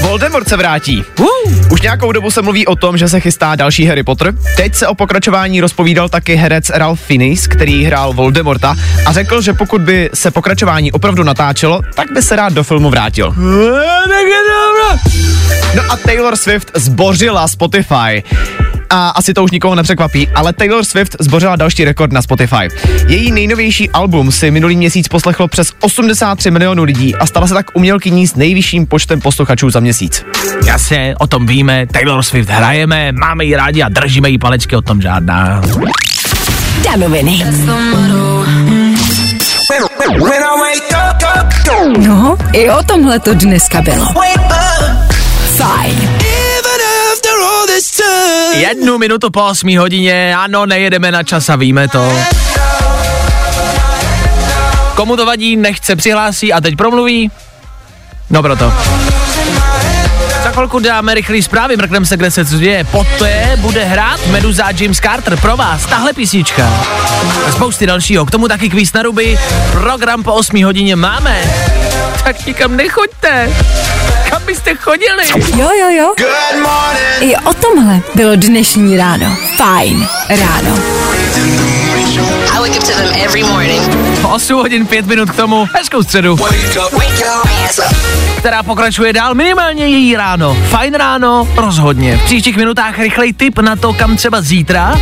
[0.00, 1.04] Voldemort se vrátí.
[1.18, 1.26] Uh.
[1.70, 4.34] Už nějakou dobu se mluví o tom, že se chystá další Harry Potter.
[4.56, 9.52] Teď se o pokračování rozpovídal taky herec Ralph Fiennes, který hrál Voldemorta a řekl, že
[9.52, 13.34] pokud by se pokračování opravdu natáčelo, tak by se rád do filmu vrátil.
[15.76, 18.22] No a Taylor Swift zbořila Spotify.
[18.90, 22.68] A asi to už nikoho nepřekvapí, ale Taylor Swift zbořila další rekord na Spotify.
[23.06, 27.66] Její nejnovější album si minulý měsíc poslechlo přes 83 milionů lidí a stala se tak
[27.74, 30.24] umělkyní s nejvyšším počtem posluchačů za měsíc.
[30.66, 34.82] Jasně, o tom víme, Taylor Swift hrajeme, máme ji rádi a držíme jí palečky, o
[34.82, 35.62] tom žádná.
[36.84, 37.46] Danoviny.
[41.98, 44.06] No, i o tomhle to dneska bylo.
[45.56, 46.09] Fajn.
[48.54, 52.12] Jednu minutu po 8 hodině, ano, nejedeme na čas a víme to.
[54.94, 57.30] Komu to vadí, nechce přihlásí a teď promluví?
[58.30, 58.72] No proto.
[60.44, 62.84] Za chvilku dáme rychlý zprávy, mrkneme se, kde se co děje.
[62.84, 66.86] Poté bude hrát Meduza James Carter pro vás, tahle písnička.
[67.52, 68.26] Spousty dalšího.
[68.26, 69.38] K tomu taky kvíz na ruby.
[69.72, 71.42] Program po 8 hodině máme.
[72.24, 73.50] Tak nikam nechoďte.
[74.50, 75.22] Kam byste chodili?
[75.60, 76.14] Jo, jo, jo.
[76.18, 77.20] Good morning.
[77.20, 79.36] I o tomhle bylo dnešní ráno.
[79.56, 80.78] Fajn ráno.
[82.54, 83.82] I wake up to them every morning.
[84.24, 85.68] 8 hodin 5 minut k tomu.
[85.74, 86.38] Hezkou středu.
[88.38, 90.56] která pokračuje dál, minimálně její ráno.
[90.70, 92.16] Fajn ráno, rozhodně.
[92.16, 94.94] V příštích minutách rychlej tip na to, kam třeba zítra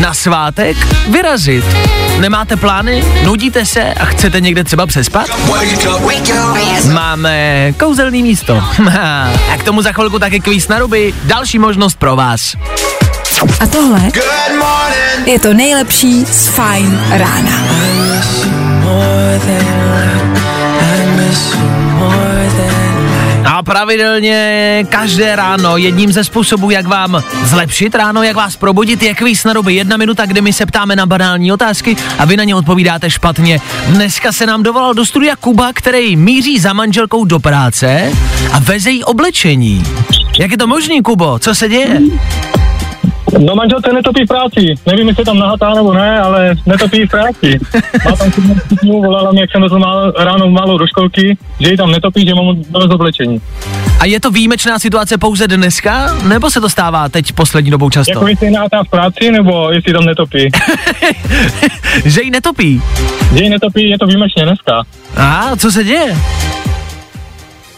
[0.00, 0.76] na svátek
[1.08, 1.64] vyrazit.
[2.20, 3.04] Nemáte plány?
[3.24, 5.26] Nudíte se a chcete někde třeba přespat?
[6.92, 8.54] Máme kouzelný místo.
[9.52, 11.14] a k tomu za chvilku taky kvíz na ruby.
[11.24, 12.56] Další možnost pro vás.
[13.60, 14.00] A tohle
[15.24, 17.52] je to nejlepší z Fajn rána.
[23.62, 29.44] Pravidelně každé ráno jedním ze způsobů, jak vám zlepšit ráno, jak vás probudit, je kvíz
[29.44, 32.54] na doby jedna minuta, kde my se ptáme na banální otázky a vy na ně
[32.54, 33.60] odpovídáte špatně.
[33.86, 38.12] Dneska se nám dovolal do studia Kuba, který míří za manželkou do práce
[38.52, 39.84] a veze jí oblečení.
[40.38, 41.38] Jak je to možný, Kubo?
[41.38, 42.00] Co se děje?
[43.40, 44.74] No manželce netopí v práci.
[44.86, 47.58] Nevím, jestli je tam nahatá nebo ne, ale netopí v práci.
[48.04, 48.30] Má tam
[48.66, 52.26] stupňů, volala mi, jak jsem vezl málo, ráno málo do školky, že ji tam netopí,
[52.26, 53.40] že mám dovez oblečení.
[54.00, 58.12] A je to výjimečná situace pouze dneska, nebo se to stává teď poslední dobou často?
[58.12, 60.48] Jako jestli je nahatá v práci, nebo jestli tam netopí.
[62.04, 62.82] že ji netopí.
[63.34, 64.82] Že ji netopí, je to výjimečně dneska.
[65.16, 66.16] A co se děje?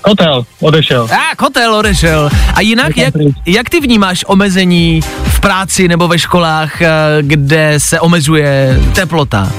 [0.02, 1.08] Kotel odešel.
[1.12, 2.30] A kotel odešel.
[2.54, 3.14] A jinak, jak,
[3.46, 6.88] jak ty vnímáš omezení v práci nebo ve školách, eh,
[7.20, 9.52] kde se omezuje teplota?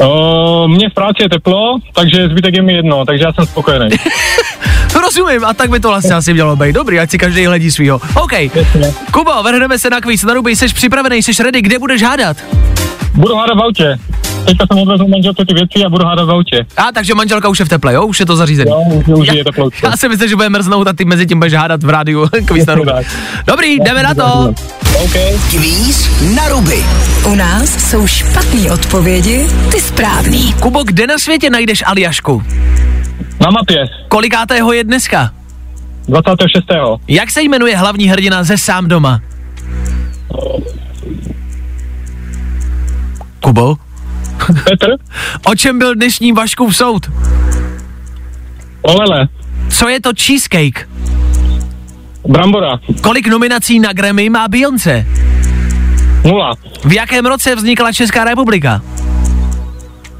[0.00, 3.88] O, mně v práci je teplo, takže zbytek je mi jedno, takže já jsem spokojený.
[5.02, 6.72] Rozumím, a tak by to vlastně asi mělo být.
[6.72, 8.00] Dobrý, ať si každý hledí svýho.
[8.22, 8.32] OK.
[9.10, 12.36] Kubo, vrhneme se na kvíz na ruby, jsi připravený, jsi ready, kde budeš hádat?
[13.14, 13.98] Budu hádat v autě.
[14.48, 16.66] Teďka jsem odvezl manželce ty věci a budu hádat v autě.
[16.76, 18.06] A takže manželka už je v teple, jo?
[18.06, 18.70] Už je to zařízené.
[18.70, 19.70] Jo, už, už je teplo.
[19.84, 22.66] Já si myslím, že bude mrznout a ty mezi tím budeš hádat v rádiu kvíz
[22.66, 22.92] na ruby.
[23.46, 24.54] Dobrý, jdeme na to.
[25.04, 25.38] Okay.
[25.50, 26.84] Kvíz na ruby.
[27.26, 30.52] U nás jsou špatné odpovědi, ty správný.
[30.52, 32.42] Kubo, kde na světě najdeš Aljašku?
[33.40, 33.84] Na mapě.
[34.08, 35.30] Kolikátého je dneska?
[36.08, 36.64] 26.
[37.08, 39.20] Jak se jmenuje hlavní hrdina ze sám doma?
[43.40, 43.76] Kubo?
[44.64, 44.86] Petr?
[45.46, 47.06] O čem byl dnešní Vaškův soud?
[48.82, 49.28] Olele.
[49.70, 50.88] Co je to cheesecake?
[52.28, 52.78] Brambora.
[53.00, 55.06] Kolik nominací na Grammy má Beyoncé?
[56.24, 56.52] Nula.
[56.84, 58.82] V jakém roce vznikla Česká republika?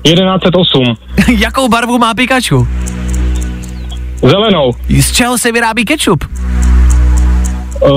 [0.03, 0.85] 1108.
[1.39, 2.69] Jakou barvu má Pikachu?
[4.23, 4.73] Zelenou.
[5.01, 6.25] Z čeho se vyrábí ketchup?
[7.81, 7.91] Uh,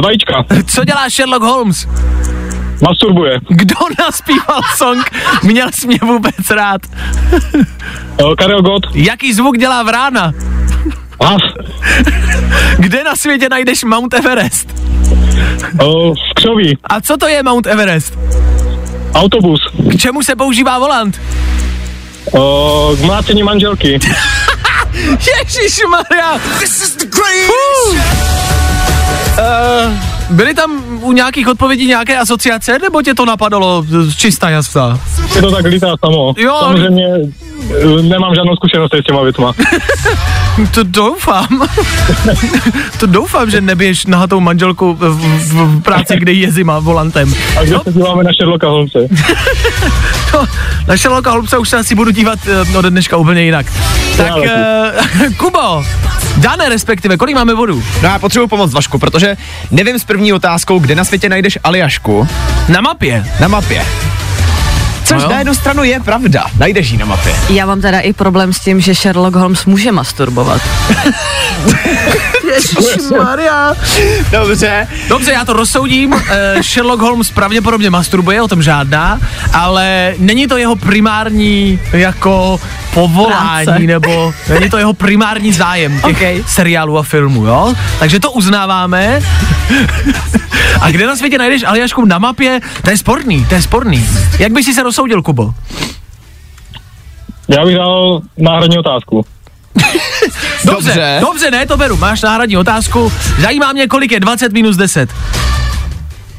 [0.00, 0.44] z vajíčka.
[0.66, 1.88] Co dělá Sherlock Holmes?
[2.80, 3.40] Masturbuje.
[3.48, 5.10] Kdo naspíval song
[5.42, 6.80] Měl jsi mě vůbec rád?
[8.22, 8.82] Uh, Karel Gott.
[8.94, 10.32] Jaký zvuk dělá vrána?
[11.24, 11.42] Has.
[12.78, 14.74] Kde na světě najdeš Mount Everest?
[15.82, 16.78] Uh, v Křoví.
[16.84, 18.18] A co to je Mount Everest?
[19.14, 19.60] Autobus.
[19.90, 21.20] K čemu se používá volant?
[22.32, 23.98] Uh, k mlácení manželky.
[25.10, 26.34] Ježíš Maria.
[29.38, 35.00] Uh, byly tam u nějakých odpovědí nějaké asociace, nebo tě to napadalo z čistá jasná?
[35.34, 36.34] Je to tak lítá samo.
[36.38, 37.06] Jo, Samozřejmě
[37.70, 39.52] eh, nemám žádnou zkušenost s těma věcma.
[40.74, 41.48] To doufám.
[43.00, 47.34] to doufám, že neběž nahatou manželku v, v, v práci, kde je zima volantem.
[47.58, 48.98] A když se díváme na Sherlocka Holmese.
[50.34, 50.46] No,
[50.86, 52.38] na Sherlocka Holmesa už se asi budu dívat
[52.70, 53.66] uh, od dneška úplně jinak.
[54.16, 54.44] Tak, uh,
[55.36, 55.84] Kubo,
[56.36, 57.82] Dané respektive, kolik máme bodů?
[58.02, 59.36] No já potřebuji pomoc Vašku, protože
[59.70, 62.28] nevím s první otázkou, kde na světě najdeš Aljašku.
[62.68, 63.26] Na mapě.
[63.40, 63.86] Na mapě.
[65.04, 67.34] Což No na jednu stranu je pravda, najdeš ji na mapě.
[67.48, 70.62] Já mám teda i problém s tím, že Sherlock Holmes může masturbovat.
[73.18, 73.74] Maria.
[74.30, 74.86] Dobře.
[75.08, 76.12] Dobře, já to rozsoudím.
[76.12, 76.20] Uh,
[76.62, 79.20] Sherlock Holmes pravděpodobně masturbuje, o tom žádná,
[79.52, 82.60] ale není to jeho primární jako
[82.94, 83.78] povolání, Práce.
[83.78, 86.44] nebo není to jeho primární zájem těch okay.
[86.46, 87.74] seriálů a filmů, jo?
[87.98, 89.20] Takže to uznáváme.
[90.80, 92.60] a kde na světě najdeš Aljašku na mapě?
[92.82, 94.06] To je sporný, to je sporný.
[94.38, 95.54] Jak bys si se rozsoudil, Kubo?
[97.48, 99.24] Já bych dal náhradní otázku.
[100.64, 101.96] Dobře, dobře, dobře, ne, to beru.
[101.96, 103.12] Máš náhradní otázku.
[103.40, 105.10] Zajímá mě, kolik je 20 minus 10.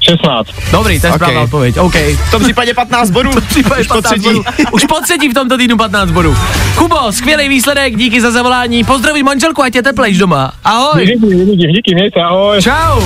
[0.09, 0.47] 16.
[0.71, 1.77] Dobrý, to je správná odpověď.
[1.77, 1.93] OK.
[1.95, 3.31] V tom případě 15 bodů.
[3.31, 4.23] V případě Už po 15 třetí.
[4.23, 4.43] bodů.
[4.71, 6.37] Už po třetí v tomto týdnu 15 bodů.
[6.75, 8.83] Kubo, skvělý výsledek, díky za zavolání.
[8.83, 10.51] Pozdravit manželku, ať je teplejš doma.
[10.63, 11.05] Ahoj.
[11.05, 12.61] Díky, díky, díky, mějte, ahoj.
[12.61, 13.01] Čau.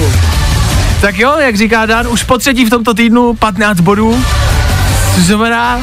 [1.01, 4.23] Tak jo, jak říká Dan, už po třetí v tomto týdnu 15 bodů.
[5.15, 5.81] To znamená,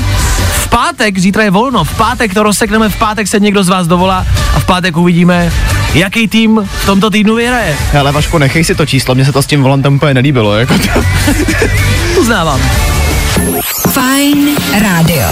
[0.72, 4.26] pátek, zítra je volno, v pátek to rozsekneme, v pátek se někdo z vás dovolá
[4.54, 5.52] a v pátek uvidíme,
[5.94, 7.76] jaký tým v tomto týdnu vyhraje.
[7.92, 10.74] Hele, Vašku, nechej si to číslo, mně se to s tím volantem úplně nelíbilo, jako
[10.78, 11.04] to.
[12.20, 12.60] Uznávám.
[13.92, 15.28] Fajn rádio.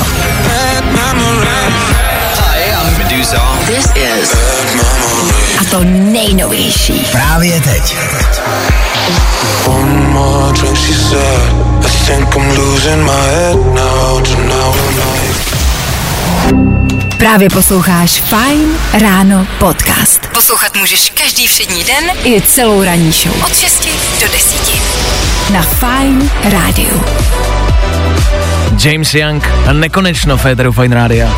[3.11, 4.33] This is
[5.61, 6.93] A to nejnovější.
[7.13, 7.97] Právě teď.
[9.67, 11.41] One more drink, she said.
[11.85, 14.21] I think I'm losing my head now.
[14.23, 15.41] Tonight,
[17.19, 18.69] Právě posloucháš Fajn
[19.01, 20.27] ráno podcast.
[20.35, 23.45] Poslouchat můžeš každý všední den I celou ranní show.
[23.47, 23.89] od 6
[24.21, 24.57] do 10.
[25.53, 27.05] Na Fajn rádiu.
[28.85, 31.35] James Young a nekonečno Féteru Fine Rádia.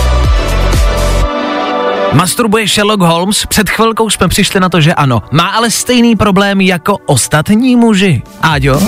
[2.15, 3.47] Masturbuje Sherlock Holmes?
[3.47, 5.23] Před chvilkou jsme přišli na to, že ano.
[5.31, 8.23] Má ale stejný problém jako ostatní muži.
[8.43, 8.81] Áďo?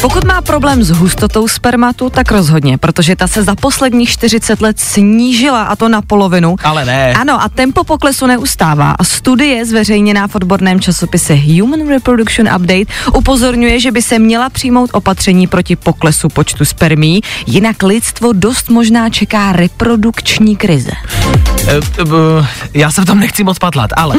[0.00, 4.80] Pokud má problém s hustotou spermatu, tak rozhodně, protože ta se za posledních 40 let
[4.80, 6.56] snížila a to na polovinu.
[6.64, 7.14] Ale ne.
[7.14, 8.90] Ano, a tempo poklesu neustává.
[8.98, 14.90] A studie zveřejněná v odborném časopise Human Reproduction Update upozorňuje, že by se měla přijmout
[14.92, 20.92] opatření proti poklesu počtu spermí, jinak lidstvo dost možná čeká reprodukční krize.
[21.66, 24.16] E, e, já se v tom nechci moc patlat, ale...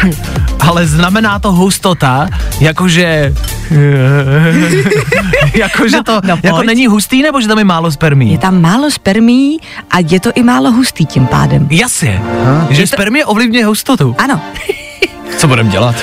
[0.60, 2.28] ale znamená to hustota,
[2.60, 3.34] jakože...
[5.54, 6.66] jakože to no jako pojď.
[6.66, 8.32] není hustý, nebo že tam je málo spermí?
[8.32, 9.58] Je tam málo spermí
[9.90, 11.68] a je to i málo hustý tím pádem.
[11.70, 12.22] Jasně,
[12.70, 14.16] že Je to- spermie ovlivňuje hustotu.
[14.18, 14.40] Ano.
[15.38, 15.94] Co budem dělat?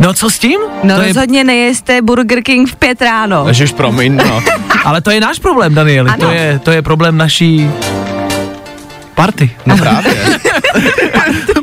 [0.00, 0.60] No co s tím?
[0.82, 3.44] No to je, rozhodně nejeste Burger King v pět ráno.
[3.48, 4.42] Ježiš, promiň, no.
[4.84, 6.10] ale to je náš problém, Danieli.
[6.10, 6.26] Ano.
[6.26, 7.70] To je, to je problém naší
[9.14, 9.50] party.
[9.66, 10.14] No právě.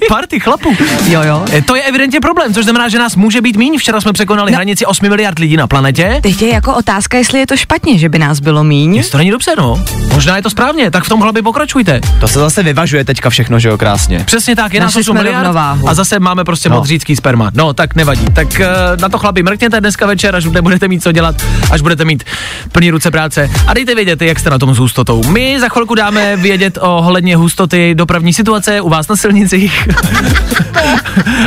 [0.10, 0.76] Party chlapů.
[1.08, 1.46] Jo, jo.
[1.54, 3.78] E, To je evidentně problém, což znamená, že nás může být míň.
[3.80, 4.56] Včera jsme překonali No.
[4.56, 6.20] hranici 8 miliard lidí na planetě.
[6.24, 8.96] Teď je jako otázka, jestli je to špatně, že by nás bylo míň.
[8.96, 9.84] Jestli to není dobře, no.
[10.14, 12.02] Možná je to správně, tak v tom hlavě pokračujte.
[12.20, 14.24] To se zase vyvažuje teďka všechno, že jo, krásně.
[14.26, 15.90] Přesně tak, je nás Našli 8 jsme miliard rovnováhu.
[15.90, 16.76] a zase máme prostě No.
[16.76, 17.52] modřícký sperma.
[17.54, 18.26] No, tak nevadí.
[18.34, 21.36] Tak uh, na to chlapi mrkněte dneska večer, až nebudete mít co dělat,
[21.72, 22.24] až budete mít
[22.72, 23.50] plný ruce práce.
[23.68, 25.24] A dejte vědět, jak jste na tom s hustotou.
[25.24, 29.90] My za chvilku dáme vědět o ohledně hustoty dopravní situace u vás na silnicích.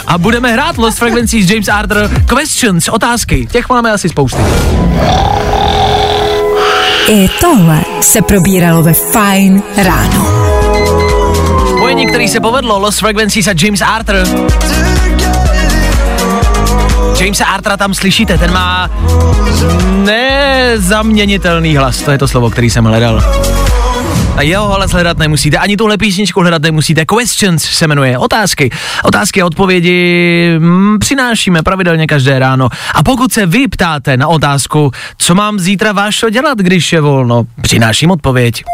[0.06, 3.46] a budeme hrát Lost Frequencies James Arthur Questions, otázky.
[3.50, 4.42] Těch máme asi spousty.
[7.08, 10.26] I tohle se probíralo ve Fajn ráno.
[11.76, 14.16] Spojení, který se povedlo, Lost Frequencies a James Arthur.
[17.20, 18.90] Jamesa Artra tam slyšíte, ten má
[20.04, 23.22] nezaměnitelný hlas, to je to slovo, který jsem hledal.
[24.40, 27.04] A jeho hlas hledat nemusíte, ani tuhle písničku hledat nemusíte.
[27.04, 28.70] Questions se jmenuje, otázky.
[29.04, 32.68] Otázky a odpovědi mm, přinášíme pravidelně každé ráno.
[32.94, 37.44] A pokud se vy ptáte na otázku, co mám zítra vášo dělat, když je volno,
[37.62, 38.64] přináším odpověď.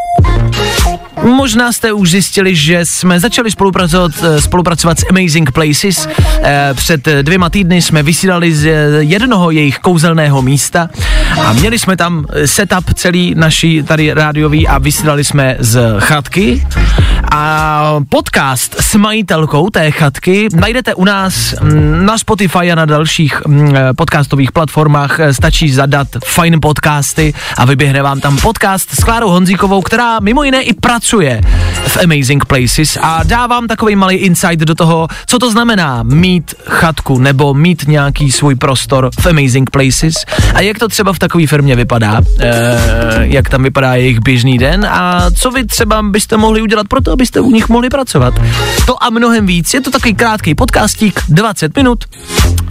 [1.22, 6.08] Možná jste už zjistili, že jsme začali spolupracovat, eh, spolupracovat s Amazing Places.
[6.42, 10.88] Eh, Před dvěma týdny jsme vysílali z jednoho jejich kouzelného místa
[11.44, 16.66] a měli jsme tam eh, setup celý naší tady rádiový a vysílali jsme z chatky.
[17.30, 23.42] A podcast s majitelkou té chatky najdete u nás mm, na Spotify a na dalších
[23.46, 25.20] mm, eh, podcastových platformách.
[25.20, 30.42] Eh, Stačí zadat Fine Podcasty a vyběhne vám tam podcast s Klárou Honzíkovou, která mimo
[30.42, 31.40] jiné i pracuje
[31.86, 36.54] v Amazing Places a dá vám takový malý insight do toho, co to znamená mít
[36.66, 40.14] chatku nebo mít nějaký svůj prostor v Amazing Places
[40.54, 42.78] a jak to třeba v takové firmě vypadá, e,
[43.20, 47.12] jak tam vypadá jejich běžný den a co vy třeba byste mohli udělat pro to,
[47.12, 48.34] abyste u nich mohli pracovat.
[48.86, 49.74] To a mnohem víc.
[49.74, 52.04] Je to takový krátký podcastík, 20 minut,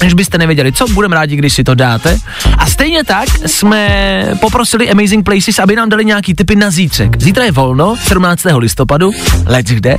[0.04, 2.18] než byste nevěděli, co, budeme rádi, když si to dáte.
[2.58, 7.22] A stejně tak jsme poprosili Amazing Places, aby nám dali nějaký typy na zítřek.
[7.22, 8.44] Zítra je volno, 17.
[8.58, 9.12] listopadu,
[9.46, 9.98] let's kde.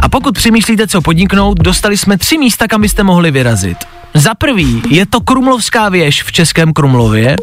[0.00, 3.78] A pokud přemýšlíte, co podniknout, dostali jsme tři místa, kam byste mohli vyrazit.
[4.14, 7.36] Za prvý je to Krumlovská věž v Českém Krumlově,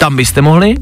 [0.00, 0.74] tam byste mohli.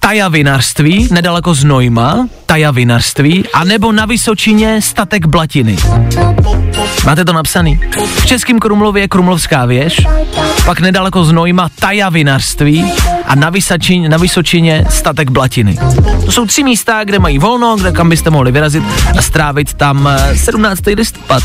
[0.00, 5.76] Taja vinařství, nedaleko z Nojma, Taja vinařství, a nebo na Vysočině statek Blatiny.
[7.04, 7.80] Máte to napsaný?
[8.16, 10.06] V Českém Krumlově je Krumlovská věž,
[10.64, 12.92] pak nedaleko z Nojma Taja vinařství
[13.26, 15.78] a na, Vysačině, na Vysočině statek Blatiny.
[16.24, 18.84] To jsou tři místa, kde mají volno, kde kam byste mohli vyrazit
[19.18, 20.80] a strávit tam eh, 17.
[20.86, 21.42] listopad.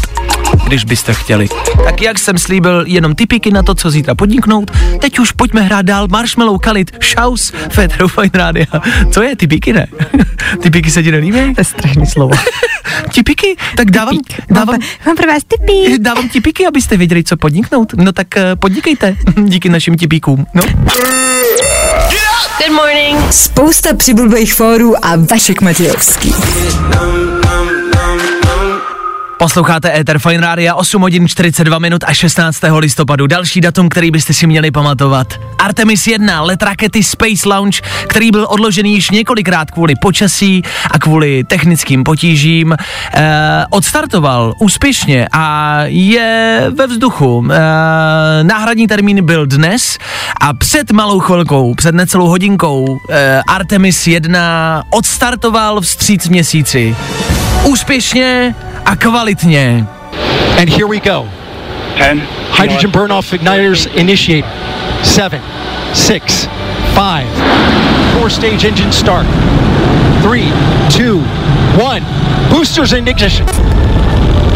[0.71, 1.47] Když byste chtěli.
[1.85, 5.81] Tak jak jsem slíbil, jenom typiky na to, co zítra podniknout, teď už pojďme hrát
[5.81, 8.65] dál Marshmallow Kalit, Šaus, Federu Fine Rádia.
[9.11, 9.87] Co je typiky, ne?
[10.61, 11.55] typiky se ti nelíbí?
[11.55, 12.33] To je strašný slovo.
[13.11, 13.55] Tipiky?
[13.77, 14.17] Tak dávám,
[14.49, 15.99] dávám, Mám pro vás tipy.
[15.99, 17.93] dávám tipiky, abyste věděli, co podniknout.
[17.93, 20.45] No tak eh, podnikejte, díky našim tipíkům.
[20.53, 20.61] No.
[22.57, 23.31] Good morning.
[23.33, 26.33] Spousta přibulbých fórů a Vašek Matějovský.
[29.41, 32.59] Posloucháte Ether Fine Rádia 8 hodin 42 minut a 16.
[32.77, 33.27] listopadu.
[33.27, 35.27] Další datum, který byste si měli pamatovat.
[35.57, 37.75] Artemis 1, let rakety Space Launch,
[38.07, 40.61] který byl odložený již několikrát kvůli počasí
[40.91, 42.75] a kvůli technickým potížím,
[43.13, 47.45] eh, odstartoval úspěšně a je ve vzduchu.
[47.51, 49.97] Eh, náhradní termín byl dnes
[50.41, 56.95] a před malou chvilkou, před necelou hodinkou, eh, Artemis 1 odstartoval vstříc měsíci.
[57.63, 58.55] Úspěšně
[58.85, 59.85] a kvalitně.
[60.59, 61.27] And here we go.
[61.97, 62.21] 10.
[62.51, 64.45] Hydrogen burn off igniters initiate.
[65.03, 65.41] Seven,
[65.93, 66.47] six,
[66.93, 67.27] five,
[68.13, 69.25] four stage engine start.
[70.21, 70.51] Three,
[70.89, 71.19] two,
[71.83, 72.01] one.
[72.49, 73.47] Boosters in ignition.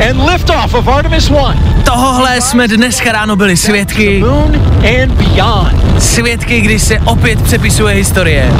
[0.01, 1.84] And liftoff of Artemis 1.
[1.84, 4.19] Tohohle jsme dneska ráno byli svědky.
[4.19, 4.55] Moon
[5.01, 6.03] and beyond.
[6.03, 8.51] Svědky, kdy se opět přepisuje historie.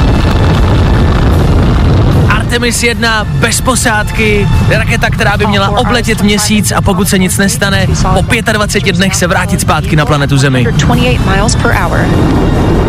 [2.46, 7.86] Artemis 1 bez posádky, raketa, která by měla obletět měsíc a pokud se nic nestane,
[8.14, 8.22] po
[8.52, 10.66] 25 dnech se vrátit zpátky na planetu Zemi.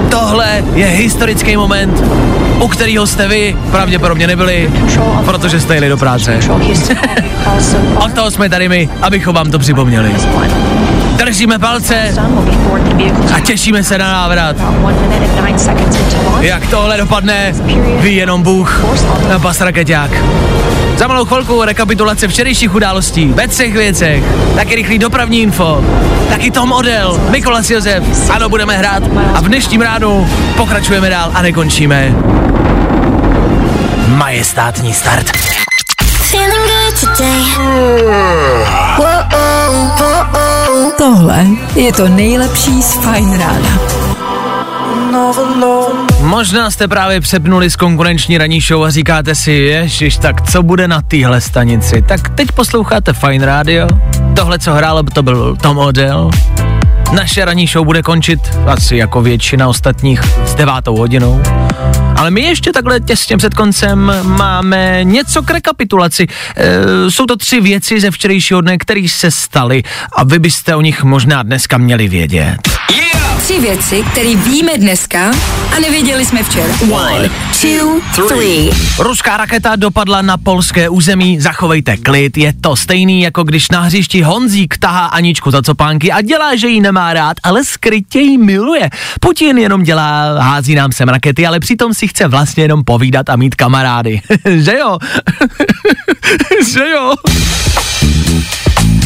[0.09, 2.03] Tohle je historický moment,
[2.59, 4.71] u kterého jste vy pravděpodobně nebyli,
[5.25, 6.39] protože jste jeli do práce.
[7.95, 10.15] Od toho jsme tady my, abychom vám to připomněli.
[11.17, 12.13] Držíme palce
[13.35, 14.55] a těšíme se na návrat.
[16.39, 17.53] Jak tohle dopadne,
[17.99, 18.83] ví jenom Bůh
[19.35, 20.11] a pas raketák.
[20.97, 24.23] Za malou chvilku rekapitulace včerejších událostí ve třech věcech,
[24.55, 25.85] taky rychlý dopravní info,
[26.29, 29.03] taky Tom Odell, Mikolas Josef, ano, budeme hrát
[29.33, 32.15] a v dnešním ránu pokračujeme dál a nekončíme.
[34.07, 35.31] Majestátní start.
[40.97, 41.45] Tohle
[41.75, 43.79] je to nejlepší z Fine Rána.
[46.19, 50.87] Možná jste právě přepnuli z konkurenční ranní show a říkáte si, ježiš, tak co bude
[50.87, 52.01] na téhle stanici?
[52.01, 53.87] Tak teď posloucháte Fine Radio,
[54.35, 56.31] tohle, co hrálo, to byl Tom Odell.
[57.13, 61.43] Naše ranní show bude končit asi jako většina ostatních s devátou hodinou.
[62.15, 66.27] Ale my ještě takhle těsně před koncem máme něco k rekapitulaci.
[66.55, 70.81] E, jsou to tři věci ze včerejšího dne, které se staly a vy byste o
[70.81, 72.57] nich možná dneska měli vědět.
[73.37, 75.31] Tři věci, které víme dneska
[75.75, 76.73] a nevěděli jsme včera.
[76.91, 77.29] One,
[77.61, 78.69] two, three.
[78.99, 84.21] Ruská raketa dopadla na polské území, zachovejte klid, je to stejný jako když na hřišti
[84.21, 88.89] Honzík tahá Aničku za copánky a dělá, že ji nemá rád, ale skrytě ji miluje.
[89.19, 93.35] Putin jenom dělá, hází nám sem rakety, ale přitom si chce vlastně jenom povídat a
[93.35, 94.21] mít kamarády.
[94.55, 94.97] že jo?
[96.73, 97.13] že jo?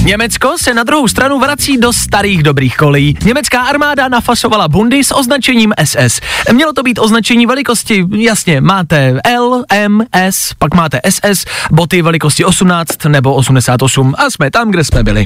[0.04, 3.18] Německo se na druhou stranu vrací do starých dobrých kolejí.
[3.26, 6.20] Německá armáda nafasovala bundy s označením SS.
[6.52, 12.46] Mělo to být označení velikosti, jasně, máte L, M, S, pak máte SS, boty velikosti
[12.46, 15.24] 18 nebo 88 a jsme tam, kde jsme byli.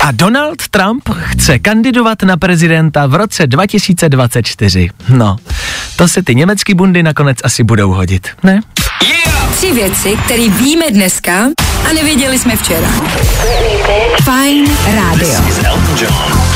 [0.00, 4.90] A Donald Trump chce kandidovat na prezidenta v roce 2024.
[5.08, 5.36] No,
[5.96, 8.60] to se ty německý bundy nakonec asi budou hodit, ne?
[9.56, 11.32] Tři věci, které víme dneska
[11.90, 12.88] a nevěděli jsme včera.
[14.24, 15.40] Fine Radio.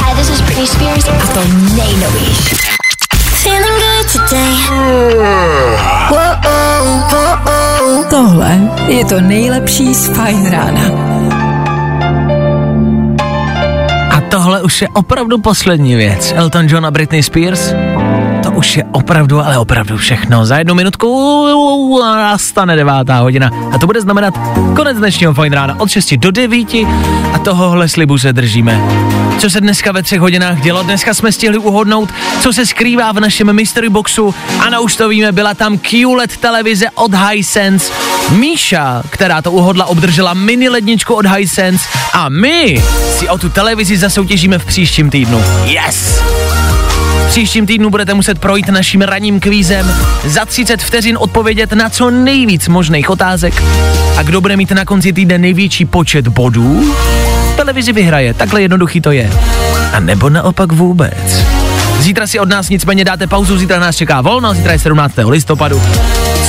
[0.04, 1.08] Hi, this is Britney Spears.
[1.08, 1.40] A to
[1.76, 2.56] nejnovější.
[3.42, 4.54] Feeling good today.
[6.10, 6.36] Whoa,
[7.10, 10.80] whoa, Tohle je to nejlepší z Fine Rána.
[14.10, 16.32] A tohle už je opravdu poslední věc.
[16.36, 17.72] Elton John a Britney Spears?
[18.44, 20.46] To už je opravdu, ale opravdu všechno.
[20.46, 21.08] Za jednu minutku
[22.00, 23.50] nastane devátá hodina.
[23.72, 24.34] A to bude znamenat
[24.76, 26.74] konec dnešního fajn rána od 6 do 9
[27.32, 28.80] a tohohle slibu se držíme.
[29.38, 30.82] Co se dneska ve třech hodinách dělo?
[30.82, 34.34] Dneska jsme stihli uhodnout, co se skrývá v našem mystery boxu.
[34.60, 37.92] Ano, už to víme, byla tam QLED televize od Hisense.
[38.30, 42.82] Míša, která to uhodla, obdržela mini ledničku od Hisense a my
[43.18, 45.42] si o tu televizi zasoutěžíme v příštím týdnu.
[45.64, 46.22] Yes!
[47.24, 49.94] V příštím týdnu budete muset projít naším ranním kvízem,
[50.24, 53.62] za 30 vteřin odpovědět na co nejvíc možných otázek
[54.16, 56.94] a kdo bude mít na konci týdne největší počet bodů,
[57.56, 59.30] televizi vyhraje, takhle jednoduchý to je.
[59.92, 61.63] A nebo naopak vůbec.
[62.00, 65.14] Zítra si od nás nicméně dáte pauzu, zítra nás čeká volno, zítra je 17.
[65.28, 65.82] listopadu.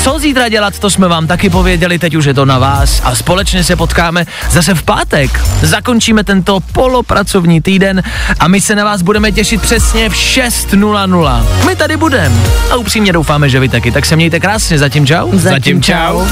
[0.03, 3.15] Co zítra dělat, to jsme vám taky pověděli, teď už je to na vás a
[3.15, 5.41] společně se potkáme zase v pátek.
[5.61, 8.03] Zakončíme tento polopracovní týden
[8.39, 11.45] a my se na vás budeme těšit přesně v 6.00.
[11.65, 12.35] My tady budeme
[12.71, 13.91] a upřímně doufáme, že vy taky.
[13.91, 15.31] Tak se mějte krásně, zatím čau.
[15.33, 16.25] Zatím čau.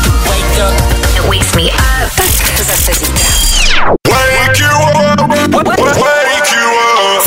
[1.27, 2.15] Wakes me up.
[2.15, 3.33] Tak zase zítra.